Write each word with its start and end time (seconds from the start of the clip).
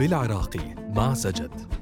بالعراقي 0.00 0.74
مع 0.76 1.14
سجد. 1.14 1.74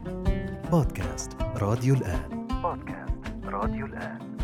بودكاست 0.71 1.33
راديو 1.41 1.95
الآن. 1.95 2.47
بودكاست 2.63 3.45
راديو 3.45 3.87
الآن. 3.87 4.39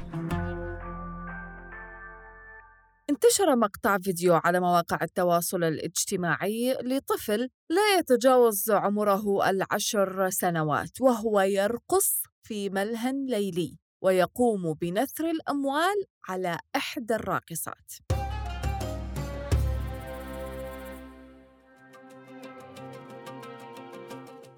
انتشر 3.10 3.56
مقطع 3.56 3.98
فيديو 3.98 4.34
على 4.34 4.60
مواقع 4.60 4.98
التواصل 5.02 5.64
الاجتماعي 5.64 6.72
لطفل 6.82 7.48
لا 7.70 7.98
يتجاوز 7.98 8.70
عمره 8.70 9.50
العشر 9.50 10.30
سنوات 10.30 11.00
وهو 11.00 11.40
يرقص 11.40 12.22
في 12.42 12.70
ملهى 12.70 13.12
ليلي 13.12 13.78
ويقوم 14.02 14.74
بنثر 14.74 15.30
الأموال 15.30 16.04
على 16.28 16.58
إحدى 16.76 17.14
الراقصات. 17.14 17.92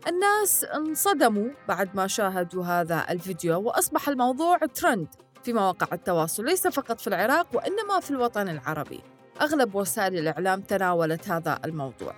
الناس 0.07 0.65
انصدموا 0.65 1.49
بعد 1.69 1.97
ما 1.97 2.07
شاهدوا 2.07 2.65
هذا 2.65 3.07
الفيديو 3.11 3.61
وأصبح 3.61 4.09
الموضوع 4.09 4.59
ترند 4.59 5.09
في 5.45 5.53
مواقع 5.53 5.87
التواصل 5.93 6.45
ليس 6.45 6.67
فقط 6.67 7.01
في 7.01 7.07
العراق 7.07 7.47
وإنما 7.53 8.01
في 8.01 8.11
الوطن 8.11 8.49
العربي. 8.49 9.01
أغلب 9.41 9.75
وسائل 9.75 10.19
الإعلام 10.19 10.61
تناولت 10.61 11.29
هذا 11.29 11.59
الموضوع. 11.65 12.15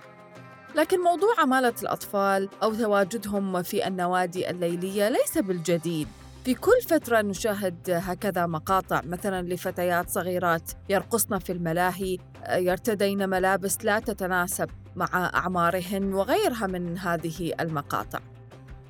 لكن 0.75 0.99
موضوع 0.99 1.35
عمالة 1.39 1.73
الأطفال 1.81 2.49
أو 2.63 2.75
تواجدهم 2.75 3.63
في 3.63 3.87
النوادي 3.87 4.49
الليلية 4.49 5.09
ليس 5.09 5.37
بالجديد. 5.37 6.07
في 6.49 6.55
كل 6.55 6.81
فترة 6.87 7.21
نشاهد 7.21 7.89
هكذا 7.89 8.45
مقاطع 8.45 9.01
مثلا 9.01 9.41
لفتيات 9.41 10.09
صغيرات 10.09 10.71
يرقصن 10.89 11.39
في 11.39 11.51
الملاهي 11.51 12.17
يرتدين 12.51 13.29
ملابس 13.29 13.77
لا 13.85 13.99
تتناسب 13.99 14.69
مع 14.95 15.07
أعمارهن 15.13 16.13
وغيرها 16.13 16.67
من 16.67 16.97
هذه 16.97 17.53
المقاطع. 17.59 18.19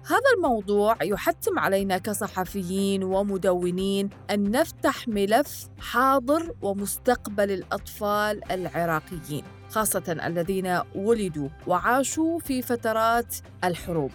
هذا 0.05 0.30
الموضوع 0.38 0.95
يحتم 1.03 1.59
علينا 1.59 1.97
كصحفيين 1.97 3.03
ومدونين 3.03 4.09
أن 4.31 4.52
نفتح 4.52 5.08
ملف 5.08 5.67
حاضر 5.80 6.56
ومستقبل 6.62 7.52
الأطفال 7.52 8.52
العراقيين 8.52 9.44
خاصة 9.69 10.17
الذين 10.25 10.80
ولدوا 10.95 11.50
وعاشوا 11.67 12.39
في 12.39 12.62
فترات 12.62 13.36
الحروب. 13.64 14.12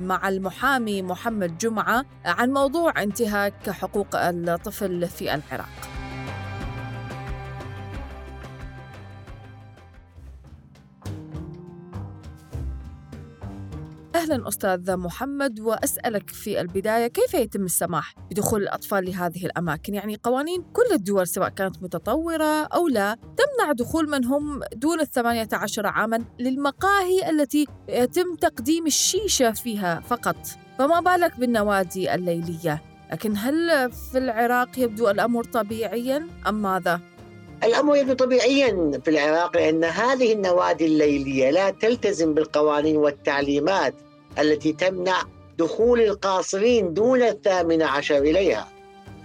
مع 0.01 0.29
المحامي 0.29 1.01
محمد 1.01 1.57
جمعة 1.57 2.05
عن 2.25 2.51
موضوع 2.51 3.03
انتهاك 3.03 3.69
حقوق 3.69 4.07
الطفل 4.13 5.07
في 5.07 5.35
العراق. 5.35 6.00
أهلا 14.15 14.47
أستاذ 14.47 14.97
محمد 14.97 15.59
وأسألك 15.59 16.29
في 16.29 16.61
البداية 16.61 17.07
كيف 17.07 17.33
يتم 17.33 17.65
السماح 17.65 18.15
بدخول 18.31 18.63
الأطفال 18.63 19.05
لهذه 19.05 19.45
الأماكن؟ 19.45 19.93
يعني 19.93 20.19
قوانين 20.23 20.63
كل 20.73 20.93
الدول 20.93 21.27
سواء 21.27 21.49
كانت 21.49 21.83
متطورة 21.83 22.63
أو 22.63 22.87
لا 22.87 23.13
تمنع 23.13 23.71
دخول 23.71 24.09
من 24.09 24.25
هم 24.25 24.61
دون 24.73 24.99
الثمانية 24.99 25.47
عشر 25.53 25.87
عاما 25.87 26.25
للمقاهي 26.39 27.29
التي 27.29 27.67
يتم 27.89 28.35
تقديم 28.35 28.87
الشيشة 28.87 29.51
فيها 29.51 29.99
فقط 29.99 30.37
فما 30.79 30.99
بالك 30.99 31.39
بالنوادي 31.39 32.15
الليلية 32.15 32.81
لكن 33.11 33.33
هل 33.37 33.91
في 33.91 34.17
العراق 34.17 34.79
يبدو 34.79 35.09
الأمر 35.09 35.43
طبيعيا 35.43 36.27
أم 36.47 36.61
ماذا؟ 36.61 37.01
الأمر 37.63 37.95
يبدو 37.95 38.13
طبيعيا 38.13 38.99
في 39.05 39.09
العراق 39.11 39.57
لأن 39.57 39.83
هذه 39.83 40.33
النوادي 40.33 40.85
الليلية 40.85 41.49
لا 41.49 41.69
تلتزم 41.69 42.33
بالقوانين 42.33 42.97
والتعليمات 42.97 43.93
التي 44.39 44.73
تمنع 44.73 45.23
دخول 45.57 46.01
القاصرين 46.01 46.93
دون 46.93 47.21
الثامنة 47.21 47.85
عشر 47.85 48.17
إليها 48.17 48.67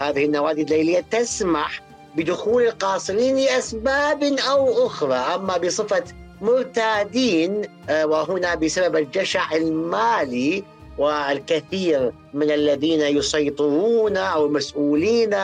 هذه 0.01 0.25
النوادي 0.25 0.63
الليلية 0.63 1.01
تسمح 1.11 1.83
بدخول 2.17 2.63
القاصرين 2.63 3.37
لأسباب 3.37 4.23
أو 4.23 4.87
أخرى 4.87 5.15
أما 5.15 5.57
بصفة 5.57 6.05
مرتادين 6.41 7.63
آه، 7.89 8.07
وهنا 8.07 8.55
بسبب 8.55 8.97
الجشع 8.97 9.53
المالي 9.53 10.65
والكثير 10.99 12.13
من 12.35 12.51
الذين 12.51 13.01
يسيطرون 13.01 14.17
أو 14.17 14.47
المسؤولين 14.47 15.35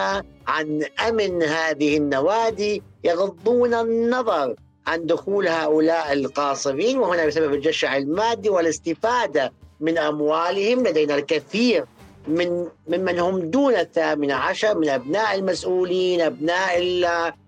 عن 0.47 0.85
أمن 1.09 1.43
هذه 1.43 1.97
النوادي 1.97 2.83
يغضون 3.05 3.75
النظر 3.75 4.55
عن 4.87 5.07
دخول 5.07 5.49
هؤلاء 5.49 6.13
القاصرين 6.13 6.99
وهنا 6.99 7.27
بسبب 7.27 7.55
الجشع 7.55 7.97
المادي 7.97 8.49
والاستفادة 8.49 9.53
من 9.81 9.99
أموالهم 9.99 10.87
لدينا 10.87 11.15
الكثير 11.15 11.85
من 12.29 12.69
ممن 12.89 13.19
هم 13.19 13.51
دون 13.51 13.75
الثامن 13.75 14.31
عشر 14.31 14.79
من 14.79 14.89
أبناء 14.89 15.35
المسؤولين 15.35 16.21
أبناء 16.21 16.79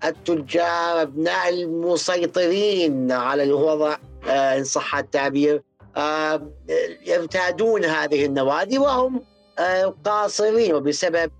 التجار 0.04 1.02
أبناء 1.02 1.48
المسيطرين 1.48 3.12
على 3.12 3.42
الوضع 3.42 3.96
آه، 4.28 4.58
إن 4.58 4.64
صح 4.64 4.96
التعبير. 4.96 5.62
يرتادون 7.06 7.84
هذه 7.84 8.26
النوادي 8.26 8.78
وهم 8.78 9.20
قاصرين 10.04 10.74
وبسبب 10.74 11.30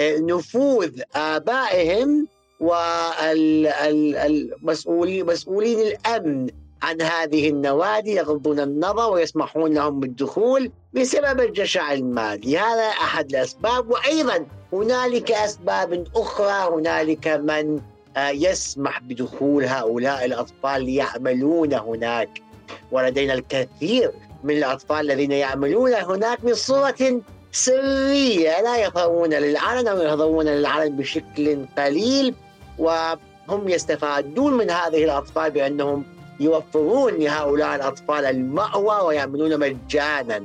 نفوذ 0.00 1.00
آبائهم 1.14 2.28
والمسؤولين 2.60 5.26
مسؤولين 5.26 5.80
الأمن 5.80 6.50
عن 6.82 7.02
هذه 7.02 7.48
النوادي 7.48 8.14
يغضون 8.14 8.60
النظر 8.60 9.12
ويسمحون 9.12 9.74
لهم 9.74 10.00
بالدخول 10.00 10.72
بسبب 10.92 11.40
الجشع 11.40 11.92
المالي 11.92 12.58
هذا 12.58 12.82
أحد 12.82 13.30
الأسباب 13.30 13.90
وأيضا 13.90 14.46
هنالك 14.72 15.32
أسباب 15.32 16.04
أخرى. 16.16 16.74
هنالك 16.74 17.28
من 17.28 17.80
يسمح 18.18 19.00
بدخول 19.00 19.64
هؤلاء 19.64 20.24
الأطفال 20.24 20.84
ليعملون 20.84 21.74
هناك. 21.74 22.43
ولدينا 22.92 23.34
الكثير 23.34 24.12
من 24.44 24.56
الأطفال 24.56 25.10
الذين 25.10 25.32
يعملون 25.32 25.94
هناك 25.94 26.44
بصورة 26.44 27.20
سرية 27.52 28.60
لا 28.60 28.76
يظهرون 28.76 29.30
للعلن 29.30 29.88
أو 29.88 30.00
يظهرون 30.00 30.44
للعلن 30.46 30.96
بشكل 30.96 31.66
قليل 31.78 32.34
وهم 32.78 33.68
يستفادون 33.68 34.52
من 34.54 34.70
هذه 34.70 35.04
الأطفال 35.04 35.50
بأنهم 35.50 36.04
يوفرون 36.40 37.14
لهؤلاء 37.14 37.74
الأطفال 37.76 38.24
المأوى 38.24 39.06
ويعملون 39.06 39.60
مجانا. 39.60 40.44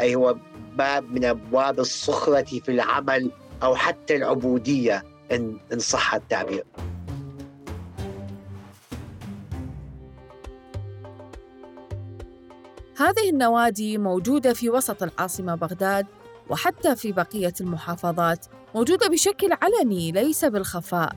أي 0.00 0.14
هو 0.14 0.36
باب 0.76 1.12
من 1.12 1.24
أبواب 1.24 1.80
الصخرة 1.80 2.42
في 2.42 2.68
العمل 2.68 3.30
أو 3.62 3.74
حتى 3.74 4.16
العبودية 4.16 5.04
إن 5.32 5.58
صح 5.78 6.14
التعبير. 6.14 6.64
هذه 12.98 13.30
النوادي 13.30 13.98
موجودة 13.98 14.52
في 14.52 14.70
وسط 14.70 15.02
العاصمة 15.02 15.54
بغداد 15.54 16.06
وحتى 16.50 16.96
في 16.96 17.12
بقية 17.12 17.52
المحافظات 17.60 18.46
موجودة 18.74 19.08
بشكل 19.08 19.48
علني 19.62 20.12
ليس 20.12 20.44
بالخفاء. 20.44 21.12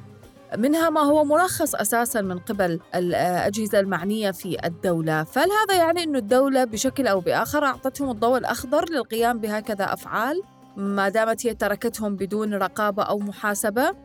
منها 0.57 0.89
ما 0.89 1.01
هو 1.01 1.23
مرخص 1.23 1.75
أساساً 1.75 2.21
من 2.21 2.39
قبل 2.39 2.79
الأجهزة 2.95 3.79
المعنية 3.79 4.31
في 4.31 4.57
الدولة. 4.65 5.23
فهل 5.23 5.49
هذا 5.51 5.75
يعني 5.77 6.03
أن 6.03 6.15
الدولة 6.15 6.63
بشكل 6.63 7.07
أو 7.07 7.19
بآخر 7.19 7.65
أعطتهم 7.65 8.09
الضوء 8.09 8.37
الأخضر 8.37 8.89
للقيام 8.89 9.39
بهكذا 9.39 9.93
أفعال 9.93 10.43
ما 10.77 11.09
دامت 11.09 11.47
هي 11.47 11.53
تركتهم 11.53 12.15
بدون 12.15 12.53
رقابة 12.53 13.03
أو 13.03 13.19
محاسبة؟ 13.19 13.95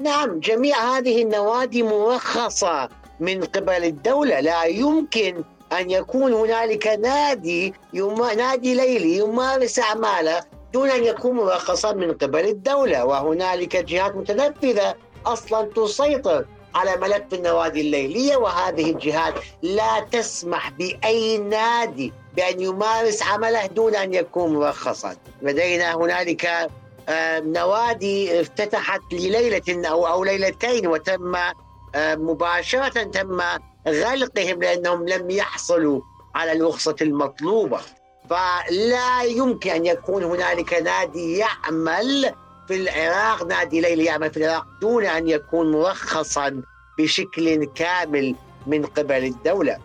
نعم 0.00 0.40
جميع 0.40 0.96
هذه 0.96 1.22
النوادي 1.22 1.82
مرخصة 1.82 2.88
من 3.20 3.44
قبل 3.44 3.84
الدولة. 3.84 4.40
لا 4.40 4.64
يمكن 4.64 5.44
أن 5.72 5.90
يكون 5.90 6.32
هنالك 6.32 6.86
نادي 6.86 7.74
يم... 7.92 8.24
نادي 8.24 8.74
ليلي 8.74 9.16
يمارس 9.16 9.78
أعماله 9.78 10.44
دون 10.72 10.90
أن 10.90 11.04
يكون 11.04 11.36
مرخصا 11.36 11.92
من 11.92 12.12
قبل 12.12 12.44
الدولة 12.46 13.04
وهنالك 13.04 13.76
جهات 13.76 14.16
متنفذة 14.16 14.94
أصلا 15.26 15.62
تسيطر 15.76 16.44
على 16.74 16.96
ملف 16.96 17.22
النوادي 17.34 17.80
الليلية 17.80 18.36
وهذه 18.36 18.90
الجهات 18.90 19.34
لا 19.62 20.00
تسمح 20.12 20.70
بأي 20.70 21.38
نادي 21.38 22.12
بأن 22.36 22.60
يمارس 22.60 23.22
عمله 23.22 23.66
دون 23.66 23.96
أن 23.96 24.14
يكون 24.14 24.54
مرخصا 24.54 25.16
لدينا 25.42 25.94
هنالك 25.96 26.70
نوادي 27.42 28.40
افتتحت 28.40 29.00
لليلة 29.12 29.88
أو 29.88 30.24
ليلتين 30.24 30.86
وتم 30.86 31.36
مباشرة 31.96 33.02
تم 33.02 33.40
غلقهم 33.88 34.62
لأنهم 34.62 35.08
لم 35.08 35.30
يحصلوا 35.30 36.00
على 36.34 36.52
الرخصة 36.52 36.96
المطلوبة 37.00 37.80
فلا 38.30 39.22
يمكن 39.22 39.70
أن 39.70 39.86
يكون 39.86 40.24
هنالك 40.24 40.74
نادي 40.74 41.38
يعمل 41.38 42.34
في 42.68 42.76
العراق 42.76 43.46
نادي 43.46 43.80
ليلي 43.80 44.04
يعمل 44.04 44.30
في 44.30 44.36
العراق 44.36 44.66
دون 44.80 45.06
أن 45.06 45.28
يكون 45.28 45.72
مرخصا 45.72 46.62
بشكل 46.98 47.64
كامل 47.64 48.34
من 48.66 48.86
قبل 48.86 49.24
الدولة 49.24 49.78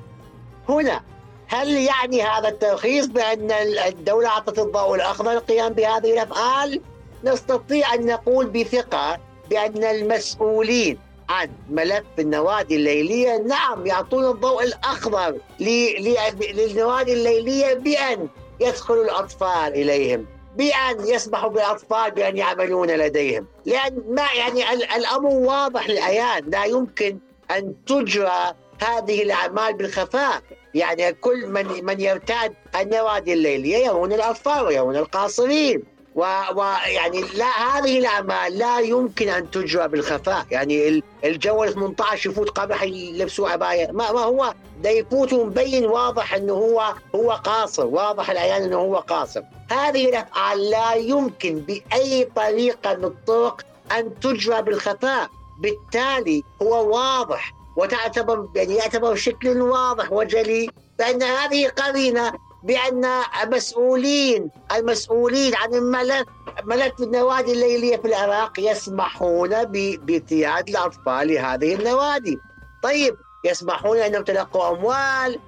هنا 0.69 1.01
هل 1.47 1.69
يعني 1.69 2.23
هذا 2.23 2.47
الترخيص 2.47 3.05
بأن 3.05 3.51
الدولة 3.87 4.27
أعطت 4.27 4.59
الضوء 4.59 4.95
الأخضر 4.95 5.31
للقيام 5.31 5.73
بهذه 5.73 6.13
الأفعال؟ 6.13 6.81
نستطيع 7.23 7.93
أن 7.93 8.05
نقول 8.05 8.45
بثقة 8.45 9.17
بأن 9.49 9.83
المسؤولين 9.83 10.99
عن 11.29 11.49
ملف 11.69 12.03
النوادي 12.19 12.75
الليلية. 12.75 13.37
نعم 13.37 13.85
يعطون 13.85 14.25
الضوء 14.25 14.63
الأخضر 14.63 15.37
للنوادي 15.59 17.13
الليلية 17.13 17.73
بأن 17.73 18.27
يدخل 18.59 18.93
الأطفال 18.93 19.73
إليهم 19.73 20.25
بأن 20.57 21.07
يسمحوا 21.07 21.49
بالأطفال 21.49 22.11
بأن 22.11 22.37
يعملون 22.37 22.91
لديهم. 22.91 23.47
لأن 23.65 24.03
ما 24.07 24.25
يعني 24.37 24.73
الأمر 24.95 25.29
واضح 25.29 25.89
للعيان 25.89 26.49
لا 26.49 26.65
يمكن 26.65 27.19
أن 27.51 27.75
تجرى 27.87 28.53
هذه 28.81 29.23
الأعمال 29.23 29.73
بالخفاء. 29.73 30.41
يعني 30.73 31.13
كل 31.13 31.47
من 31.47 31.85
من 31.85 32.01
يرتاد 32.01 32.53
النوادي 32.81 33.33
الليلية 33.33 33.77
يرون 33.77 34.13
الأطفال 34.13 34.65
ويرون 34.65 34.95
القاصرين. 34.95 35.83
ويعني 36.15 37.21
لا 37.21 37.77
هذه 37.77 37.99
الأعمال 37.99 38.57
لا 38.57 38.79
يمكن 38.79 39.29
أن 39.29 39.51
تجرى 39.51 39.87
بالخفاء. 39.87 40.45
يعني 40.51 41.03
الجو 41.23 41.63
ال 41.63 41.73
18 41.73 42.29
يفوت 42.29 42.49
قبل 42.49 42.93
يلبسوا 42.93 43.49
عبايه 43.49 43.91
ما, 43.91 44.11
ما 44.11 44.19
هو؟ 44.19 44.53
ده 44.83 44.89
يفوت 44.89 45.33
مبين 45.33 45.85
واضح 45.85 46.33
إنه 46.33 46.53
هو 46.53 46.93
هو 47.15 47.31
قاصر 47.31 47.85
واضح 47.85 48.29
العيان 48.29 48.63
إنه 48.63 48.77
هو 48.77 48.95
قاصر. 48.95 49.41
هذه 49.71 50.09
الأفعال 50.09 50.69
لا 50.69 50.93
يمكن 50.93 51.55
بأي 51.59 52.29
طريقة 52.35 52.95
من 52.95 53.03
الطرق 53.05 53.61
أن 53.97 54.19
تجرى 54.19 54.61
بالخفاء. 54.61 55.29
بالتالي 55.59 56.43
هو 56.61 56.95
واضح 56.95 57.53
وتعتبر 57.77 58.47
يعني 58.55 58.75
يعتبر 58.75 59.13
بشكل 59.13 59.61
واضح 59.61 60.11
وجلي 60.11 60.69
بان 60.99 61.23
هذه 61.23 61.67
قرينة 61.67 62.33
بأن 62.65 63.05
مسؤولين 63.47 64.49
المسؤولين 64.75 65.55
عن 65.55 65.73
الملف 65.73 66.25
ملف 66.63 66.93
النوادي 66.99 67.51
الليلية 67.51 67.97
في 67.97 68.07
العراق 68.07 68.59
يسمحون 68.59 69.63
بارتياد 69.95 70.69
الأطفال 70.69 71.27
لهذه 71.27 71.75
النوادي. 71.75 72.37
طيب 72.83 73.17
يسمحون 73.45 73.97
أنهم 73.97 74.23
تلقوا 74.23 74.69
أموال 74.69 75.39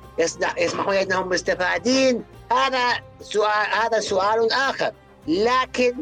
يسمحون 0.58 0.96
أنهم 0.96 1.30
مستفادين. 1.30 2.24
هذا 2.52 2.94
سؤال 3.22 3.68
هذا 3.84 4.00
سؤال 4.00 4.52
آخر. 4.54 4.92
لكن 5.28 5.94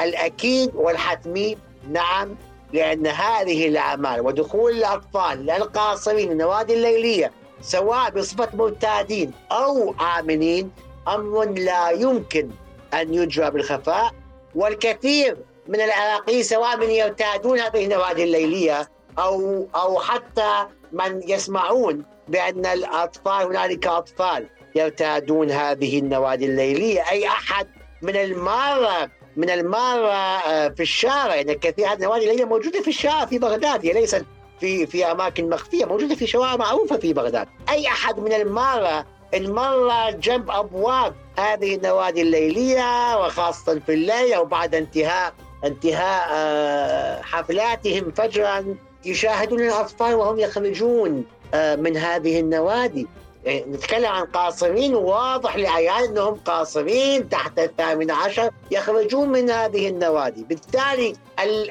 الأكيد 0.00 0.70
والحتمي 0.74 1.56
نعم 1.90 2.36
لأن 2.72 3.06
هذه 3.06 3.68
الأعمال 3.68 4.20
ودخول 4.20 4.72
الأطفال 4.72 5.50
القاصرين 5.50 6.32
النوادي 6.32 6.74
الليلية 6.74 7.32
سواء 7.62 8.10
بصفة 8.10 8.48
مرتادين 8.54 9.32
أو 9.52 9.94
آمنين 10.18 10.70
أمر 11.08 11.44
لا 11.44 11.90
يمكن 11.90 12.50
أن 12.94 13.14
يجرى 13.14 13.50
بالخفاء 13.50 14.10
والكثير 14.54 15.36
من 15.68 15.80
العراقيين 15.80 16.42
سواء 16.42 16.76
من 16.76 16.90
يرتادون 16.90 17.58
هذه 17.58 17.84
النوادي 17.84 18.24
الليلية 18.24 18.88
أو 19.18 19.66
أو 19.74 19.98
حتى 20.00 20.66
من 20.92 21.20
يسمعون 21.28 22.04
بأن 22.28 22.66
الأطفال 22.66 23.46
هنالك 23.46 23.86
أطفال 23.86 24.48
يرتادون 24.74 25.50
هذه 25.50 25.98
النوادي 25.98 26.46
الليلية. 26.46 27.10
أي 27.10 27.26
أحد 27.26 27.68
من 28.02 28.16
المارة 28.16 29.10
من 29.36 29.50
المارة 29.50 30.12
آه، 30.12 30.68
في 30.68 30.82
الشارع 30.82 31.34
يعني 31.34 31.54
كثير 31.54 31.86
هذه 31.86 31.94
النوادي 31.94 32.24
الليلية 32.24 32.44
موجودة 32.44 32.82
في 32.82 32.88
الشارع 32.88 33.26
في 33.26 33.38
بغداد 33.38 33.86
هي 33.86 33.92
ليست 33.92 34.24
في 34.62 34.86
في 34.86 35.04
أماكن 35.04 35.48
مخفية 35.48 35.84
موجودة 35.84 36.14
في 36.14 36.26
شوارع 36.26 36.56
معروفة 36.56 36.96
في 36.96 37.12
بغداد. 37.12 37.48
أي 37.70 37.86
أحد 37.86 38.18
من 38.20 38.32
المارة 38.32 39.06
المرة 39.34 40.10
جنب 40.10 40.50
ابواب 40.50 41.14
هذه 41.38 41.74
النوادي 41.74 42.22
الليلية 42.22 43.18
وخاصة 43.18 43.80
في 43.86 43.94
الليل 43.94 44.32
أو 44.32 44.44
بعد 44.44 44.74
انتهاء 44.74 45.34
انتهاء 45.64 46.28
آه، 46.32 47.22
حفلاتهم 47.22 48.12
فجرا 48.16 48.76
يشاهدون 49.04 49.60
الأطفال 49.60 50.14
وهم 50.14 50.38
يخرجون 50.38 51.24
آه، 51.54 51.76
من 51.76 51.96
هذه 51.96 52.40
النوادي. 52.40 53.06
إيه، 53.46 53.64
نتكلم 53.64 54.06
عن 54.06 54.24
قاصرين 54.24 54.94
واضح 54.94 55.56
لعيان 55.56 56.04
إنهم 56.04 56.34
قاصرين 56.34 57.28
تحت 57.28 57.58
الثامن 57.58 58.10
عشر 58.10 58.50
يخرجون 58.70 59.28
من 59.28 59.50
هذه 59.50 59.88
النوادي. 59.88 60.44
بالتالي 60.44 61.12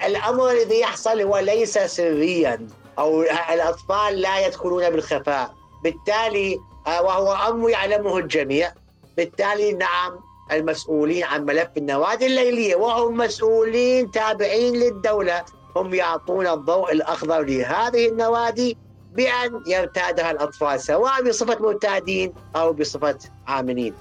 الأمر 0.06 0.52
الذي 0.52 0.80
يحصل 0.80 1.22
هو 1.22 1.38
ليس 1.38 1.78
سريا. 1.78 2.68
أو 3.00 3.22
الأطفال 3.54 4.22
لا 4.22 4.48
يدخلون 4.48 4.90
بالخفاء. 4.90 5.54
بالتالي 5.84 6.60
آه، 6.88 7.02
وهو 7.02 7.34
أمر 7.34 7.70
يعلمه 7.70 8.18
الجميع. 8.18 8.72
بالتالي 9.18 9.74
نعم 9.74 10.20
المسؤولين 10.52 11.24
عن 11.24 11.46
ملف 11.46 11.70
النوادي 11.78 12.26
الليلية. 12.26 12.76
وهم 12.76 13.18
مسؤولين 13.18 14.12
تابعين 14.12 14.76
للدولة. 14.76 15.46
هم 15.76 15.94
يعطون 15.94 16.48
الضوء 16.48 16.92
الأخضر 16.92 17.42
لهذه 17.42 18.10
النوادي 18.10 18.78
بأن 19.14 19.64
يرتادها 19.68 20.32
الأطفال 20.32 20.82
سواء 20.82 21.24
بصفة 21.24 21.60
مرتادين 21.60 22.34
أو 22.56 22.74
بصفة 22.74 23.18
عاملين. 23.48 23.94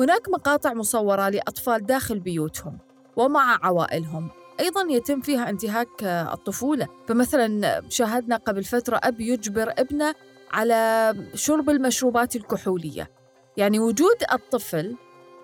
هناك 0.00 0.28
مقاطع 0.28 0.74
مصورة 0.74 1.28
لأطفال 1.28 1.86
داخل 1.86 2.18
بيوتهم 2.18 2.78
ومع 3.16 3.58
عوائلهم. 3.62 4.30
أيضا 4.60 4.86
يتم 4.90 5.20
فيها 5.20 5.50
انتهاك 5.50 6.02
الطفولة. 6.04 6.88
فمثلا 7.08 7.82
شاهدنا 7.88 8.36
قبل 8.36 8.64
فترة 8.64 9.00
أب 9.04 9.20
يجبر 9.20 9.72
ابنه 9.78 10.14
على 10.52 11.14
شرب 11.34 11.70
المشروبات 11.70 12.36
الكحولية. 12.36 13.10
يعني 13.56 13.78
وجود 13.78 14.16
الطفل 14.32 14.96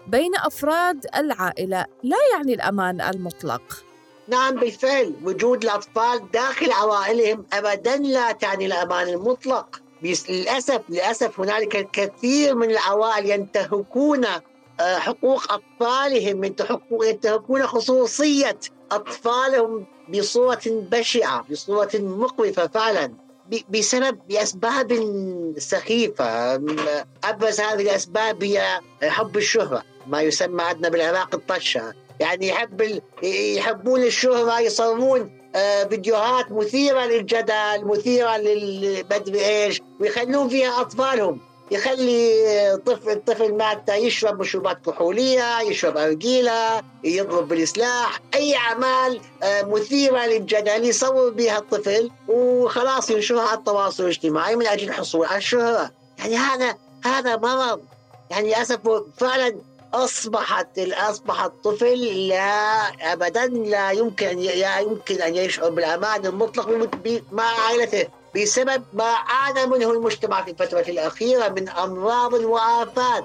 بين 0.07 0.37
أفراد 0.37 1.07
العائلة 1.17 1.85
لا 2.03 2.17
يعني 2.35 2.55
الأمان 2.55 3.01
المطلق. 3.01 3.85
نعم 4.29 4.55
بالفعل. 4.55 5.15
وجود 5.25 5.65
الأطفال 5.65 6.31
داخل 6.31 6.73
عوائلهم 6.73 7.47
أبدا 7.53 7.97
لا 7.97 8.33
تعني 8.33 8.67
الأمان 8.67 9.09
المطلق. 9.09 9.83
بس 10.05 10.31
للأسف 10.31 10.81
للأسف 10.89 11.41
هنالك 11.41 11.77
الكثير 11.77 12.55
من 12.55 12.71
العوائل 12.71 13.31
ينتهكون 13.31 14.25
آه، 14.81 14.99
حقوق 14.99 15.53
أطفالهم 15.53 16.45
ينتهكون 17.03 17.67
خصوصية 17.67 18.59
أطفالهم 18.93 19.87
بصورة 20.09 20.61
بشعة 20.67 21.45
بصورة 21.51 21.91
مقرفة 21.95 22.67
فعلا 22.67 23.13
بسبب 23.71 24.19
بأسباب 24.29 24.93
سخيفة 25.59 26.59
م- 26.59 26.77
أبرز 27.25 27.61
هذه 27.61 27.83
الأسباب 27.83 28.45
هي 28.45 28.81
حب 29.03 29.37
الشهرة 29.37 29.83
ما 30.07 30.23
يسمى 30.23 30.63
عندنا 30.63 30.89
بالعراق 30.89 31.35
الطشة 31.35 31.95
يعني 32.21 32.49
يحب. 32.49 33.01
يحبون 33.23 34.03
الشهرة 34.03 34.61
يصورون 34.61 35.21
آه، 35.21 35.40
فيديوهات 35.89 36.53
مثيرة 36.53 37.05
للجدل 37.05 37.85
مثيرة 37.85 38.37
للمدري 38.37 39.47
إيش 39.47 39.81
ويخلون 40.01 40.49
فيها 40.49 40.81
أطفالهم. 40.81 41.41
يخلي 41.71 42.33
طفل 42.87 43.11
الطفل 43.11 43.55
مالته 43.55 43.95
يشرب 43.95 44.41
مشروبات 44.41 44.79
كحولية 44.87 45.61
يشرب 45.61 45.97
أرجيلة 45.97 46.83
يضرب 47.05 47.49
بالسلاح. 47.49 48.21
أي 48.35 48.57
أعمال 48.57 49.21
آه، 49.43 49.63
مثيرة 49.63 50.27
للجدل 50.27 50.85
يصور 50.85 51.31
بها 51.31 51.59
الطفل 51.59 52.11
وخلاص 52.29 53.11
ينشرها 53.11 53.43
على 53.43 53.59
التواصل 53.59 54.03
الاجتماعي 54.03 54.57
من 54.57 54.67
أجل 54.67 54.89
الحصول 54.89 55.27
على 55.27 55.39
الشهرة. 55.39 55.91
يعني 56.19 56.37
هذا 56.37 56.77
هذا 57.05 57.37
مرض. 57.37 57.81
يعني 58.31 58.49
للأسف 58.49 58.79
فعلا 59.17 59.57
أصبحت 59.95 60.79
أصبح 60.79 61.43
الطفل 61.43 62.29
لا 62.29 62.83
أبدا 63.13 63.47
لا 63.47 63.91
يمكن 63.91 64.39
لا 64.39 64.79
يمكن 64.79 65.23
أن 65.23 65.37
يشعر 65.37 65.71
بالأمان 65.71 66.27
المطلق 66.27 66.91
مع 67.33 67.45
عائلته 67.45 68.09
بسبب 68.37 68.83
ما 68.93 69.05
عانى 69.05 69.67
منه 69.67 69.91
المجتمع 69.91 70.45
في 70.45 70.51
الفترة 70.51 70.85
الأخيرة 70.89 71.49
من 71.49 71.69
أمراض 71.69 72.33
وآفات 72.33 73.25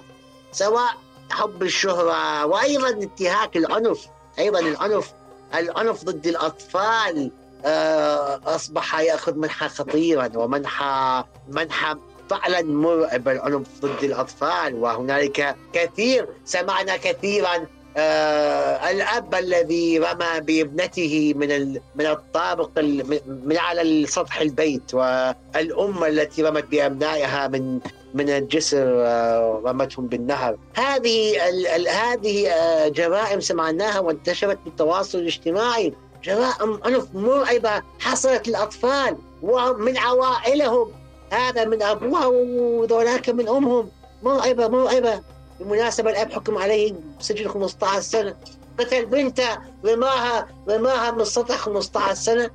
سواء 0.52 0.98
حب 1.30 1.64
الشهرة 1.64 2.46
وأيضا 2.46 2.90
انتهاك 2.90 3.58
العنف. 3.58 4.08
أيضا 4.40 4.60
العنف 4.60 5.14
العنف 5.56 6.04
ضد 6.04 6.28
الأطفال 6.28 7.32
آه، 7.66 8.42
أصبح 8.46 9.00
يأخذ 9.00 9.36
منحى 9.36 9.70
خطيرا 9.70 10.30
ومنحى 10.36 11.24
منحى 11.48 11.96
فعلا 12.30 12.62
مرعب 12.64 13.28
العنف 13.28 13.68
ضد 13.82 14.04
الأطفال 14.04 14.76
وهنالك 14.76 15.56
كثير 15.74 16.28
سمعنا 16.46 16.98
كثيرا 16.98 17.66
آه 17.98 18.92
الأب 18.92 19.36
الذي 19.36 20.00
رمى 20.00 20.40
بابنته 20.42 21.34
من 21.36 21.74
من 21.96 22.06
الطابق 22.06 22.70
ال- 22.78 23.20
من- 23.46 23.58
على 23.58 23.82
السطح 23.82 24.42
البيت 24.42 24.94
والأم 24.94 26.04
التي 26.04 26.44
رمت 26.44 26.64
بأبنائها 26.72 27.48
من 27.48 27.80
من 28.14 28.30
الجسر 28.30 28.86
آه، 29.06 29.62
رمتهم 29.66 30.08
بالنهر. 30.08 30.58
هذه 30.76 31.42
هذه 31.90 32.48
آه، 32.50 32.88
جرائم 32.88 33.40
سمعناها 33.40 34.00
وانتشرت 34.00 34.58
بالتواصل 34.66 35.18
الاجتماعي. 35.18 35.94
جرائم 36.24 36.80
عنف 36.86 37.06
مرعبة 37.14 37.82
حصلت 38.00 38.48
للأطفال 38.48 39.18
ومن 39.42 39.98
عوائلهم. 39.98 40.92
هذا 41.32 41.66
من 41.66 41.82
أبوها 41.84 42.26
وذولاك 42.26 43.30
من 43.30 43.48
أمهم. 43.50 43.90
مرعبة 44.24 44.68
مرعبة 44.68 45.22
بالمناسبة 45.60 46.10
الأب 46.10 46.34
حكم 46.34 46.58
عليه 46.58 46.94
بسجن 47.20 47.48
15 47.48 48.02
سنة. 48.02 48.36
قتل 48.80 49.06
بنته 49.06 49.58
رماها 49.86 50.48
رماها 50.70 51.12
من 51.12 51.22
السطح 51.22 51.56
15 51.56 52.14
سنة. 52.16 52.50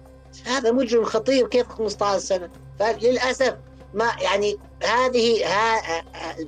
هذا 0.47 0.73
مجرم 0.73 1.05
خطير 1.05 1.47
كيف 1.47 1.69
15 1.69 2.19
سنة؟ 2.19 2.50
فللأسف 2.79 3.55
ما 3.95 4.11
يعني 4.21 4.57
هذه 4.83 5.47
ها 5.47 6.03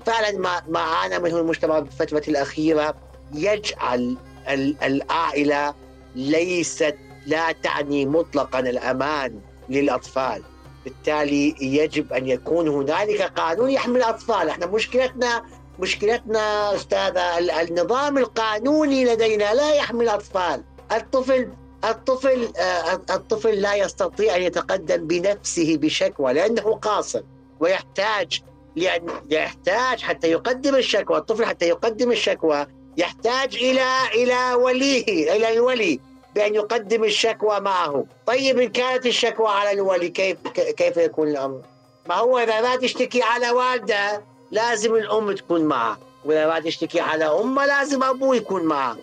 فعلا 0.07 0.39
ما 0.39 0.63
ما 0.69 0.81
عانى 0.81 1.19
منه 1.19 1.39
المجتمع 1.39 1.81
في 1.81 2.03
الفترة 2.03 2.23
الأخيرة. 2.31 2.95
يجعل 3.35 4.17
ال- 4.49 4.77
العائلة 4.83 5.75
ليست 6.17 6.97
لا 7.27 7.53
تعني 7.53 8.07
مطلقا 8.07 8.59
الأمان 8.59 9.41
للأطفال. 9.69 10.43
بالتالي 10.85 11.55
يجب 11.61 12.13
أن 12.13 12.27
يكون 12.29 12.69
هنالك 12.69 13.23
قانون 13.23 13.71
يحمي 13.71 13.99
الأطفال 13.99 14.49
إحنا 14.49 14.67
مشكلتنا 14.67 15.43
مشكلتنا 15.79 16.75
أستاذة 16.75 17.39
ال- 17.39 17.51
النظام 17.51 18.19
القانوني 18.19 19.05
لدينا 19.05 19.55
لا 19.55 19.75
يحمي 19.75 20.05
الأطفال 20.05 20.63
الطفل 20.93 21.49
الطفل 21.85 22.53
آه، 22.57 22.93
الطفل 23.11 23.51
لا 23.61 23.75
يستطيع 23.75 24.37
أن 24.37 24.43
يتقدم 24.43 25.07
بنفسه 25.07 25.77
بشكوى 25.77 26.33
لأنه 26.33 26.63
قاصر 26.75 27.23
ويحتاج 27.61 28.43
لأن 28.77 29.07
يحتاج 29.31 30.01
حتى 30.03 30.31
يقدم 30.31 30.75
الشكوى. 30.75 31.17
الطفل 31.17 31.45
حتى 31.45 31.69
يقدم 31.69 32.11
الشكوى 32.13 32.67
يحتاج 32.97 33.55
إلى 33.57 33.87
إلى 34.15 34.55
وليه 34.55 35.37
إلى 35.37 35.53
الولي. 35.53 36.01
بأن 36.35 36.55
يقدم 36.55 37.05
الشكوى 37.05 37.61
معه. 37.61 38.05
طيب 38.27 38.59
إن 38.59 38.69
كانت 38.69 39.07
الشكوى 39.07 39.49
على 39.49 39.73
الولي 39.73 40.09
كيف 40.09 40.39
كيف 40.77 40.97
يكون 40.97 41.29
الأمر؟ 41.29 41.61
ما 42.09 42.15
هو 42.15 42.39
إذا 42.39 42.61
ما 42.61 42.77
تشتكي 42.77 43.23
على 43.23 43.51
والده 43.51 44.23
لازم 44.51 44.95
الأم 44.95 45.33
تكون 45.33 45.65
معه. 45.65 45.99
وإذا 46.25 46.47
ما 46.47 46.61
تشتكي 46.61 47.01
على 47.01 47.25
أمه 47.25 47.67
لازم 47.67 48.03
أبوه 48.03 48.37
يكون 48.37 48.65
معه. 48.65 48.97